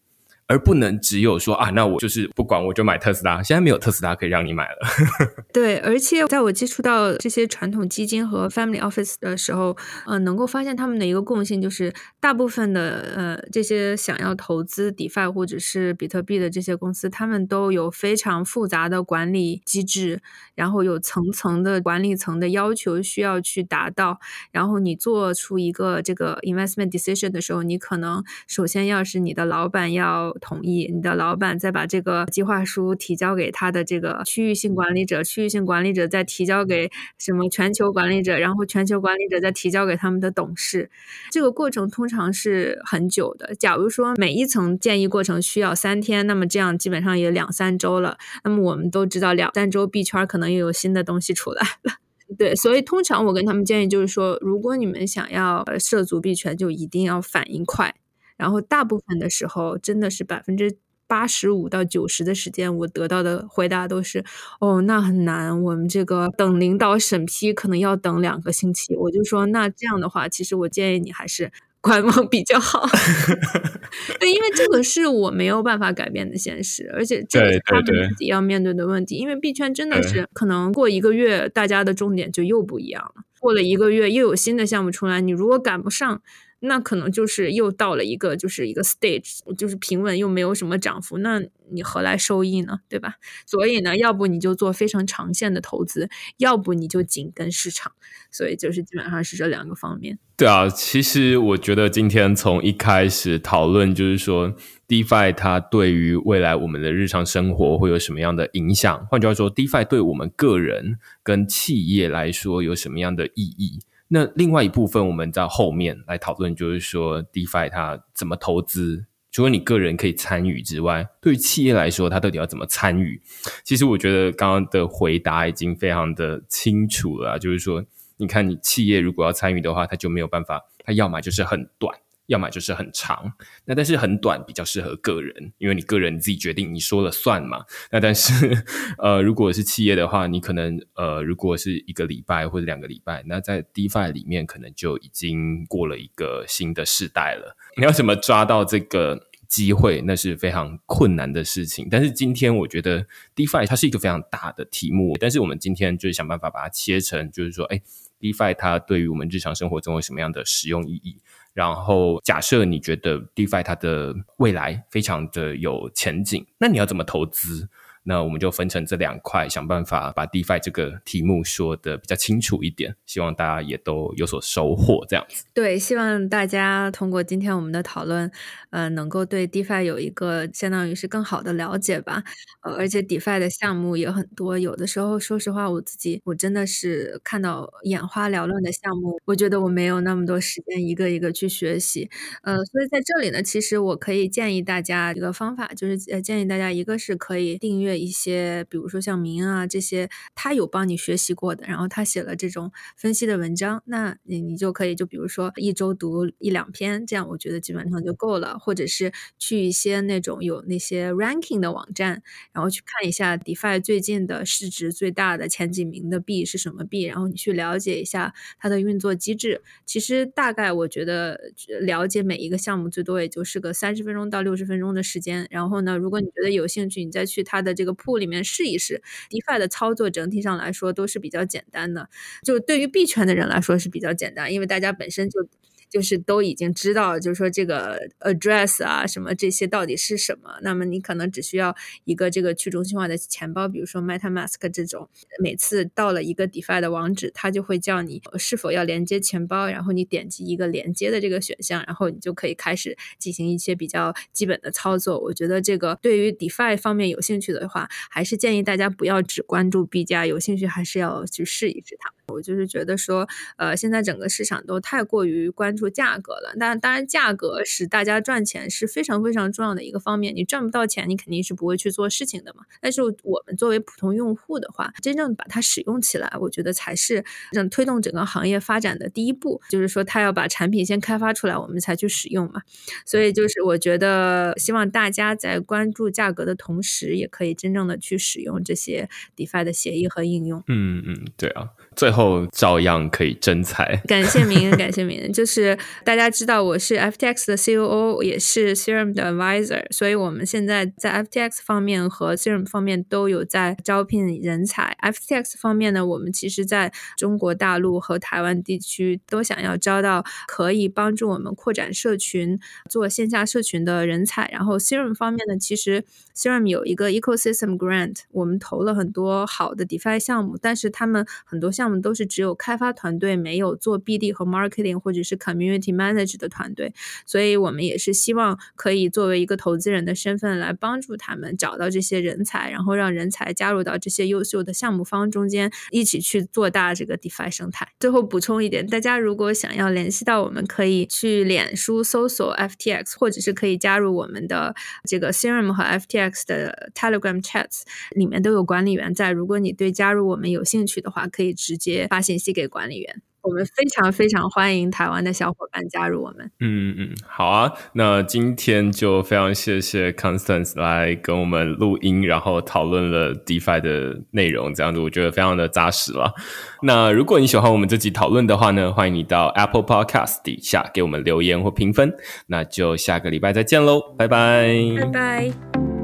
[0.48, 3.42] 而不能只有说啊，那我就是不管，我就买特斯拉。
[3.42, 4.78] 现在没有特斯拉可以让你买了。
[5.52, 9.76] 对，而且在我接触到这些传统基金和 family office 的时候，
[10.06, 20.22] 呃，能够发现他们的一个共性就是，大部分的呃这些想要投资 DeFi 或者是比特币的这些公司，他们都有非常复杂的管理机制，
[20.54, 24.18] 然后有层层的管理层的要求需要去达到。
[24.50, 30.34] 然后你做出一个这个 investment decision 的时候，你可能首先要是你的老板要。
[30.38, 40.90] 同意你的老板再把这个计划书提交给他的这个区域性管理者，区域性管理者再提交给什么全球管理者，然后全球管理者再提交给他们的董事。
[41.30, 43.54] 这个过程通常是很久的。
[43.54, 48.18] 假如说每一层建议过程需要三天，那么这样基本上也两三周了。
[48.44, 51.94] 那么我们都知道，两三周币圈可能又有新的东西出来了。
[52.36, 57.94] 对，所以通常我跟他们建议就是说，如果你们想要涉足币圈，就一定要反应快。
[58.38, 64.24] 然后大部分的时候，真的是百分之八十五到九十的时间，我得到的回答都是：
[64.60, 68.94] 哦，那很难，我们这个等领导审批可能要等两个星期。
[68.94, 72.86] 我就说，那这样的话，其实我建议你还是 观望比较好。
[74.20, 79.16] 对，因为这个是我没有办法改变的现实，而且这是他们自己要面对的问题。
[79.16, 83.22] 因为币圈真的是可能过一个月，大家的重点就又不一样了。
[83.40, 86.20] 过了一个月，又有新的项目出来，你如果赶不上。
[86.60, 92.80] 那可能就是又到了一个就是一个 stage，就是平稳又没有什么涨幅，那你何来收益呢？
[92.88, 93.14] 对吧？
[93.46, 97.92] 所以呢，要不你就做非常长线的投资，要不你就紧跟市场。
[98.30, 100.18] 所以就是基本上是这两个方面。
[100.36, 104.54] 对啊，其实我觉得今天从一开始讨论，就是说
[104.86, 109.06] DeFi 它对于未来我们的日常生活会有什么样的影响？
[109.10, 113.80] 换句话说，DeFi 对我们个人跟企业来说有什么样的意义？
[114.08, 119.04] 那另外一部分，我们在后面来讨论，就是说，DeFi 它怎么投资？
[119.30, 123.20] 除了你个人可以参与之外，对于企业来说，它到底要怎么参与？
[123.62, 127.84] 其实我觉得刚刚的回答已经非常的清楚了，就是说，
[128.16, 131.94] 你看，你企业如果要参与的话，它就没有办法，它要么就是很短。
[132.28, 133.32] 要么就是很长，
[133.64, 137.64] 那但是很短比较适合个人，因为你个人你自己决定，你说了算嘛。
[137.90, 138.64] 那但是
[138.98, 147.56] 呃，如果是企业的话，你可能呃，如果是一个礼拜或者两个礼拜，那在 DeFi 里面可能就已经过了一个新的时代了。
[147.78, 151.88] 你要怎么抓到这个机会，那是非常困难的事情。
[151.90, 157.80] 但是今天我觉得 DeFi 它是一个非常大的题目，但是我们今天就想办法把它切成，就是说，哎
[158.20, 161.16] ，DeFi 它对于我们日常生活中有什么样的实用意义？
[161.58, 167.68] 然后，假设你觉得 DeFi 它的未来非常的有前景，那你要怎么投资？
[168.08, 175.04] 那我们就分成这两块，想办法把 DeFi 这个题目说的比较清楚一点，希望大家也都有所收获。
[175.06, 178.32] 这样子，对，希望大家通过今天我们的讨论，
[178.70, 182.24] 呃，能够对 DeFi 有一个相当于是更好的了解吧。
[182.62, 192.08] 呃，而且 DeFi 的项目也很多，有的时候说实话，我自己我真的是看到眼花缭乱的项目，我觉得我没有那么多时间一个一个去学习。
[192.42, 197.97] 呃，所以在这里呢，其实我可以建议大家一个方法，就是呃，建议大家一个是可以订阅。
[197.98, 208.58] 一些，比如说像明啊这些，他有帮你学习过的，然后他写了这种分析的文章，那你你就可以就比如说一周读一两篇，这样我觉得基本上就够了。
[208.58, 219.62] 或者是去一些那种有那些 ranking 的网站，然后去看一下 DeFi 最近的市值最大的前几名的币是什么币，然后你去了解一下它的运作机制。
[219.86, 221.40] 其实大概我觉得
[221.80, 225.46] 了解每一个项目最多也就是个三十分钟到六十分钟的时间。
[225.50, 227.87] 然后呢，如果你觉得有兴趣，你再去它的这个。
[227.88, 229.02] 个铺里面试一试。
[229.30, 232.08] DeFi 的操作整体上来说都是比较简单的，
[232.44, 235.48] 就对于币圈的人来说是比较简单，因为大家本身就。
[235.90, 240.58] 就是都已经知道，就是说这个 address 啊什么这些到底是什么。
[240.62, 241.74] 那么你可能只需要
[242.04, 245.08] 一个这个去中心化的钱包，比如说 MetaMask 这种。
[245.40, 255.18] 每次到了一个 DeFi 的网址，它就会叫你是否要连接钱包，然后你点击一个连接的这个选项，然后你就可以开始进行一些比较基本的操作。
[255.18, 262.17] 我觉得这个对于 DeFi 方面有兴趣的话，还是建议大家不要只关注币价，有兴趣还是要去试一试它。
[262.28, 263.26] 我就是觉得说，
[263.56, 266.54] 呃，现在整个市场都太过于关注价格了。
[266.58, 270.34] 但当然，价格使大家赚钱是非常非常重要的一个方面。
[270.34, 272.64] 你赚不到钱，你肯定是不会去做事情的嘛。
[272.80, 279.60] 但是我们作为普通用户的话，真正把它使用起来，我觉得才是让推动整个行业发展的第一步。
[279.70, 282.62] 就是说，他要把产品先开发出来，我们才去使用嘛。
[283.06, 290.62] 所以，就是我觉得，希望大家在关注价格的同时，也可以真正的去使用这些 DeFi 的协议和应用。
[290.66, 291.70] 嗯嗯，对啊。
[291.98, 294.00] 最后照样可以真财。
[294.06, 295.32] 感谢明恩，感谢明恩。
[295.32, 304.96] 就是大家知道我是 FTX 的 COO，也是 Serum 的 Advisor，所以我们现在在 FTX 方面和 Serum 方面都有在招聘人才。
[305.02, 314.48] FTX 方面呢，我们其实在中国大陆和台湾地区都想要招到可以帮助我们扩展社群、做线下社群的人才。
[314.52, 316.04] 然后 Serum 方面呢，其实
[316.36, 321.87] Serum 有一个 Ecosystem Grant，我们投了很多好的 DeFi 项目，但是他们很多项目。
[321.88, 326.92] 他们都是只有开发团队，没有做 BD 和 marketing 或者是 community manage 的团队，
[327.24, 337.88] 所以我们也是希望可以作为一个投资人的身份来帮助他们找到这些人才，然后让人才加入到这些优秀的项目方中间，一起去做大这个 DeFi 生态。
[337.98, 344.74] 最后补充一点，大家如果想要联系到我们，可以去脸书搜索 FTX，或者是可以加入我们的
[345.04, 349.32] 这个 Serum 和 FTX 的 Telegram chats，里面都有管理员在。
[349.32, 351.54] 如果你对加入我们有兴趣的话，可以。
[351.54, 356.50] 直接发信息给管理员，我们非常非常欢迎台湾的小伙伴加入我们。
[356.60, 366.34] 嗯嗯，好啊，那今天就非常谢谢 Constance 来跟我们录音，然后讨论了 DeFi 的内容，这样子我觉得非常的扎实了。
[366.82, 372.12] 那如果你喜欢我们这集讨论的话呢，欢迎你到 Apple Podcast 底下给我们留言或评分。
[372.48, 375.97] 那就下个礼拜再见喽，拜拜，拜拜。